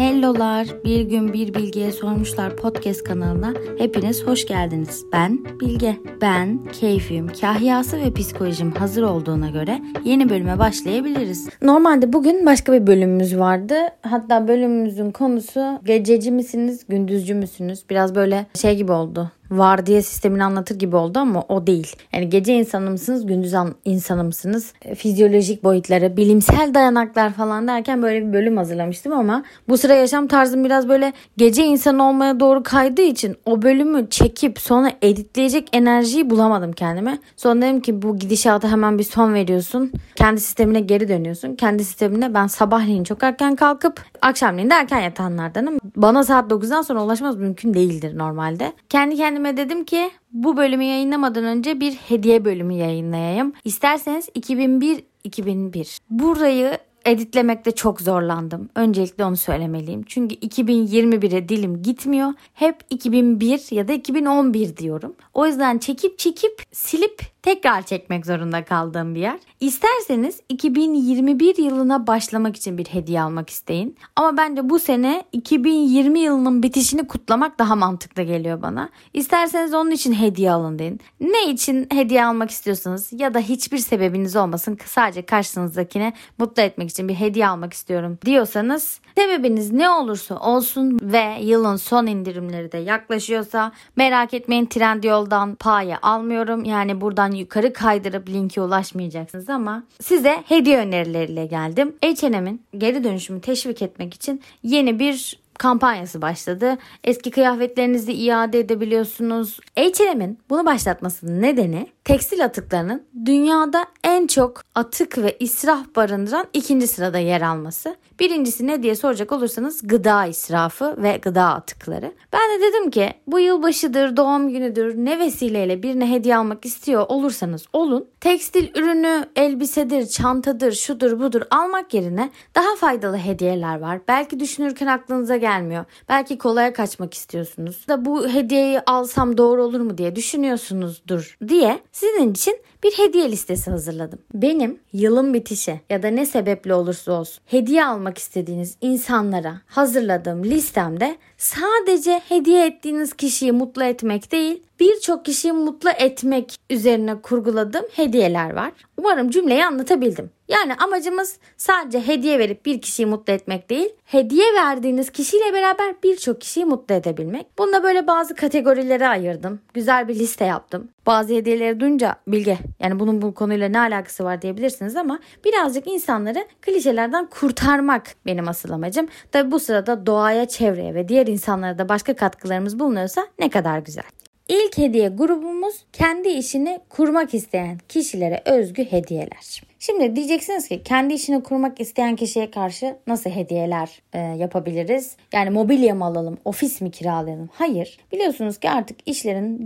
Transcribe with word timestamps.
Hellolar, 0.00 0.66
bir 0.84 1.00
gün 1.00 1.32
bir 1.32 1.54
bilgiye 1.54 1.92
sormuşlar 1.92 2.56
podcast 2.56 3.04
kanalına. 3.04 3.54
Hepiniz 3.78 4.26
hoş 4.26 4.46
geldiniz. 4.46 5.04
Ben 5.12 5.44
Bilge. 5.60 5.96
Ben 6.20 6.64
keyfim, 6.64 7.28
kahyası 7.40 7.96
ve 7.96 8.12
psikolojim 8.12 8.72
hazır 8.72 9.02
olduğuna 9.02 9.50
göre 9.50 9.80
yeni 10.04 10.30
bölüme 10.30 10.58
başlayabiliriz. 10.58 11.48
Normalde 11.62 12.12
bugün 12.12 12.46
başka 12.46 12.72
bir 12.72 12.86
bölümümüz 12.86 13.38
vardı. 13.38 13.74
Hatta 14.02 14.48
bölümümüzün 14.48 15.10
konusu 15.10 15.80
gececi 15.84 16.30
misiniz, 16.30 16.84
gündüzcü 16.88 17.34
müsünüz? 17.34 17.84
Biraz 17.90 18.14
böyle 18.14 18.46
şey 18.54 18.76
gibi 18.76 18.92
oldu 18.92 19.30
vardiya 19.50 20.02
sistemini 20.02 20.44
anlatır 20.44 20.78
gibi 20.78 20.96
oldu 20.96 21.18
ama 21.18 21.44
o 21.48 21.66
değil. 21.66 21.96
Yani 22.12 22.28
gece 22.28 22.54
insanı 22.54 22.90
mısınız, 22.90 23.26
gündüz 23.26 23.54
insanı 23.84 24.24
mısınız? 24.24 24.72
E, 24.82 24.94
fizyolojik 24.94 25.64
boyutları, 25.64 26.16
bilimsel 26.16 26.74
dayanaklar 26.74 27.32
falan 27.32 27.68
derken 27.68 28.02
böyle 28.02 28.26
bir 28.26 28.32
bölüm 28.32 28.56
hazırlamıştım 28.56 29.12
ama 29.12 29.42
bu 29.68 29.78
sıra 29.78 29.94
yaşam 29.94 30.26
tarzım 30.26 30.64
biraz 30.64 30.88
böyle 30.88 31.12
gece 31.36 31.64
insanı 31.64 32.08
olmaya 32.08 32.40
doğru 32.40 32.62
kaydığı 32.62 33.02
için 33.02 33.36
o 33.46 33.62
bölümü 33.62 34.10
çekip 34.10 34.60
sonra 34.60 34.92
editleyecek 35.02 35.68
enerjiyi 35.72 36.30
bulamadım 36.30 36.72
kendime. 36.72 37.18
Sonra 37.36 37.62
dedim 37.62 37.80
ki 37.80 38.02
bu 38.02 38.18
gidişata 38.18 38.70
hemen 38.70 38.98
bir 38.98 39.04
son 39.04 39.34
veriyorsun. 39.34 39.92
Kendi 40.16 40.40
sistemine 40.40 40.80
geri 40.80 41.08
dönüyorsun. 41.08 41.54
Kendi 41.54 41.84
sistemine 41.84 42.34
ben 42.34 42.46
sabahleyin 42.46 43.04
çok 43.04 43.22
erken 43.22 43.56
kalkıp 43.56 44.04
akşamleyin 44.22 44.70
de 44.70 44.74
erken 44.74 45.00
yatanlardanım. 45.00 45.78
Bana 45.96 46.24
saat 46.24 46.50
9'dan 46.50 46.82
sonra 46.82 47.04
ulaşmaz 47.04 47.36
mümkün 47.36 47.74
değildir 47.74 48.18
normalde. 48.18 48.72
Kendi 48.88 49.16
kendime 49.16 49.39
kendime 49.40 49.56
dedim 49.56 49.84
ki 49.84 50.10
bu 50.32 50.56
bölümü 50.56 50.84
yayınlamadan 50.84 51.44
önce 51.44 51.80
bir 51.80 51.92
hediye 51.92 52.44
bölümü 52.44 52.74
yayınlayayım. 52.74 53.52
İsterseniz 53.64 54.28
2001 54.34 55.04
2001. 55.24 55.98
Burayı 56.10 56.78
editlemekte 57.04 57.70
çok 57.70 58.00
zorlandım. 58.00 58.68
Öncelikle 58.74 59.24
onu 59.24 59.36
söylemeliyim. 59.36 60.02
Çünkü 60.06 60.34
2021'e 60.34 61.48
dilim 61.48 61.82
gitmiyor. 61.82 62.32
Hep 62.54 62.76
2001 62.90 63.74
ya 63.74 63.88
da 63.88 63.92
2011 63.92 64.76
diyorum. 64.76 65.14
O 65.34 65.46
yüzden 65.46 65.78
çekip 65.78 66.18
çekip 66.18 66.62
silip 66.72 67.22
tekrar 67.42 67.82
çekmek 67.82 68.26
zorunda 68.26 68.64
kaldığım 68.64 69.14
bir 69.14 69.20
yer. 69.20 69.38
İsterseniz 69.60 70.40
2021 70.48 71.58
yılına 71.58 72.06
başlamak 72.06 72.56
için 72.56 72.78
bir 72.78 72.84
hediye 72.84 73.22
almak 73.22 73.50
isteyin. 73.50 73.96
Ama 74.16 74.36
bence 74.36 74.70
bu 74.70 74.78
sene 74.78 75.24
2020 75.32 76.20
yılının 76.20 76.62
bitişini 76.62 77.06
kutlamak 77.06 77.58
daha 77.58 77.76
mantıklı 77.76 78.22
geliyor 78.22 78.62
bana. 78.62 78.88
İsterseniz 79.14 79.74
onun 79.74 79.90
için 79.90 80.12
hediye 80.12 80.52
alın 80.52 80.78
deyin. 80.78 81.00
Ne 81.20 81.50
için 81.50 81.88
hediye 81.92 82.24
almak 82.24 82.50
istiyorsanız 82.50 83.12
ya 83.12 83.34
da 83.34 83.38
hiçbir 83.38 83.78
sebebiniz 83.78 84.36
olmasın 84.36 84.78
sadece 84.86 85.22
karşınızdakine 85.22 86.12
mutlu 86.38 86.62
etmek 86.62 86.89
için 86.90 87.08
bir 87.08 87.14
hediye 87.14 87.48
almak 87.48 87.72
istiyorum 87.72 88.18
diyorsanız 88.26 89.00
sebebiniz 89.16 89.72
ne 89.72 89.90
olursa 89.90 90.38
olsun 90.38 90.98
ve 91.02 91.36
yılın 91.40 91.76
son 91.76 92.06
indirimleri 92.06 92.72
de 92.72 92.78
yaklaşıyorsa 92.78 93.72
merak 93.96 94.34
etmeyin 94.34 94.66
Trendyol'dan 94.66 95.54
paya 95.54 95.98
almıyorum. 96.02 96.64
Yani 96.64 97.00
buradan 97.00 97.30
yukarı 97.30 97.72
kaydırıp 97.72 98.28
linke 98.28 98.60
ulaşmayacaksınız 98.60 99.48
ama 99.48 99.82
size 100.00 100.44
hediye 100.48 100.78
önerileriyle 100.78 101.46
geldim. 101.46 101.94
H&M'in 102.02 102.62
geri 102.78 103.04
dönüşümü 103.04 103.40
teşvik 103.40 103.82
etmek 103.82 104.14
için 104.14 104.42
yeni 104.62 104.98
bir 104.98 105.40
kampanyası 105.60 106.22
başladı. 106.22 106.78
Eski 107.04 107.30
kıyafetlerinizi 107.30 108.12
iade 108.12 108.58
edebiliyorsunuz. 108.58 109.60
H&M'in 109.76 110.38
bunu 110.50 110.66
başlatmasının 110.66 111.42
nedeni 111.42 111.86
tekstil 112.10 112.44
atıklarının 112.44 113.02
dünyada 113.24 113.86
en 114.04 114.26
çok 114.26 114.62
atık 114.74 115.18
ve 115.18 115.36
israf 115.40 115.96
barındıran 115.96 116.46
ikinci 116.52 116.86
sırada 116.86 117.18
yer 117.18 117.40
alması. 117.40 117.96
Birincisi 118.20 118.66
ne 118.66 118.82
diye 118.82 118.94
soracak 118.94 119.32
olursanız 119.32 119.88
gıda 119.88 120.26
israfı 120.26 121.02
ve 121.02 121.18
gıda 121.22 121.44
atıkları. 121.44 122.12
Ben 122.32 122.40
de 122.40 122.62
dedim 122.62 122.90
ki 122.90 123.12
bu 123.26 123.38
yılbaşıdır, 123.38 124.16
doğum 124.16 124.48
günüdür 124.48 124.96
ne 124.96 125.18
vesileyle 125.18 125.82
birine 125.82 126.10
hediye 126.10 126.36
almak 126.36 126.64
istiyor 126.64 127.06
olursanız 127.08 127.64
olun. 127.72 128.08
Tekstil 128.20 128.68
ürünü, 128.74 129.24
elbisedir, 129.36 130.06
çantadır, 130.06 130.72
şudur 130.72 131.20
budur 131.20 131.42
almak 131.50 131.94
yerine 131.94 132.30
daha 132.54 132.76
faydalı 132.76 133.16
hediyeler 133.16 133.80
var. 133.80 134.00
Belki 134.08 134.40
düşünürken 134.40 134.86
aklınıza 134.86 135.36
gelmiyor. 135.36 135.84
Belki 136.08 136.38
kolaya 136.38 136.72
kaçmak 136.72 137.14
istiyorsunuz. 137.14 137.88
Da 137.88 138.04
bu 138.04 138.28
hediyeyi 138.28 138.80
alsam 138.80 139.38
doğru 139.38 139.64
olur 139.64 139.80
mu 139.80 139.98
diye 139.98 140.16
düşünüyorsunuzdur 140.16 141.36
diye 141.48 141.80
sizin 142.00 142.30
için 142.30 142.60
bir 142.82 142.98
hediye 142.98 143.30
listesi 143.30 143.70
hazırladım. 143.70 144.18
Benim 144.34 144.80
yılın 144.92 145.34
bitişi 145.34 145.80
ya 145.90 146.02
da 146.02 146.08
ne 146.08 146.26
sebeple 146.26 146.74
olursa 146.74 147.12
olsun 147.12 147.42
hediye 147.46 147.84
almak 147.84 148.18
istediğiniz 148.18 148.76
insanlara 148.80 149.60
hazırladığım 149.66 150.44
listemde 150.44 151.16
sadece 151.38 152.22
hediye 152.28 152.66
ettiğiniz 152.66 153.12
kişiyi 153.12 153.52
mutlu 153.52 153.84
etmek 153.84 154.32
değil, 154.32 154.62
birçok 154.80 155.24
kişiyi 155.24 155.52
mutlu 155.52 155.90
etmek 155.90 156.56
üzerine 156.70 157.14
kurguladığım 157.22 157.84
hediyeler 157.92 158.50
var. 158.54 158.72
Umarım 158.96 159.30
cümleyi 159.30 159.66
anlatabildim. 159.66 160.30
Yani 160.48 160.74
amacımız 160.74 161.38
sadece 161.56 162.06
hediye 162.06 162.38
verip 162.38 162.66
bir 162.66 162.80
kişiyi 162.80 163.06
mutlu 163.06 163.32
etmek 163.32 163.70
değil, 163.70 163.90
hediye 164.04 164.54
verdiğiniz 164.54 165.10
kişiyle 165.10 165.52
beraber 165.52 165.94
birçok 166.02 166.40
kişiyi 166.40 166.64
mutlu 166.64 166.94
edebilmek. 166.94 167.58
Bunda 167.58 167.82
böyle 167.82 168.06
bazı 168.06 168.34
kategorilere 168.34 169.08
ayırdım. 169.08 169.60
Güzel 169.74 170.08
bir 170.08 170.14
liste 170.14 170.44
yaptım. 170.44 170.88
Bazı 171.06 171.34
hediyeleri 171.34 171.80
duyunca 171.80 172.16
Bilge 172.26 172.58
yani 172.80 173.00
bunun 173.00 173.22
bu 173.22 173.34
konuyla 173.34 173.68
ne 173.68 173.80
alakası 173.80 174.24
var 174.24 174.42
diyebilirsiniz 174.42 174.96
ama 174.96 175.18
birazcık 175.44 175.86
insanları 175.86 176.46
klişelerden 176.60 177.26
kurtarmak 177.26 178.02
benim 178.26 178.48
asıl 178.48 178.70
amacım. 178.70 179.08
Tabi 179.32 179.50
bu 179.50 179.60
sırada 179.60 180.06
doğaya, 180.06 180.48
çevreye 180.48 180.94
ve 180.94 181.08
diğer 181.08 181.26
insanlara 181.26 181.78
da 181.78 181.88
başka 181.88 182.16
katkılarımız 182.16 182.78
bulunuyorsa 182.78 183.26
ne 183.38 183.50
kadar 183.50 183.78
güzel. 183.78 184.04
İlk 184.50 184.78
hediye 184.78 185.08
grubumuz 185.08 185.84
kendi 185.92 186.28
işini 186.28 186.80
kurmak 186.88 187.34
isteyen 187.34 187.78
kişilere 187.88 188.42
özgü 188.44 188.84
hediyeler. 188.84 189.62
Şimdi 189.78 190.16
diyeceksiniz 190.16 190.68
ki 190.68 190.82
kendi 190.82 191.14
işini 191.14 191.42
kurmak 191.42 191.80
isteyen 191.80 192.16
kişiye 192.16 192.50
karşı 192.50 192.96
nasıl 193.06 193.30
hediyeler 193.30 194.02
e, 194.12 194.18
yapabiliriz? 194.18 195.16
Yani 195.32 195.50
mobilya 195.50 195.94
mı 195.94 196.04
alalım, 196.04 196.38
ofis 196.44 196.80
mi 196.80 196.90
kiralayalım? 196.90 197.48
Hayır. 197.52 197.98
Biliyorsunuz 198.12 198.58
ki 198.58 198.70
artık 198.70 198.98
işlerin 199.06 199.58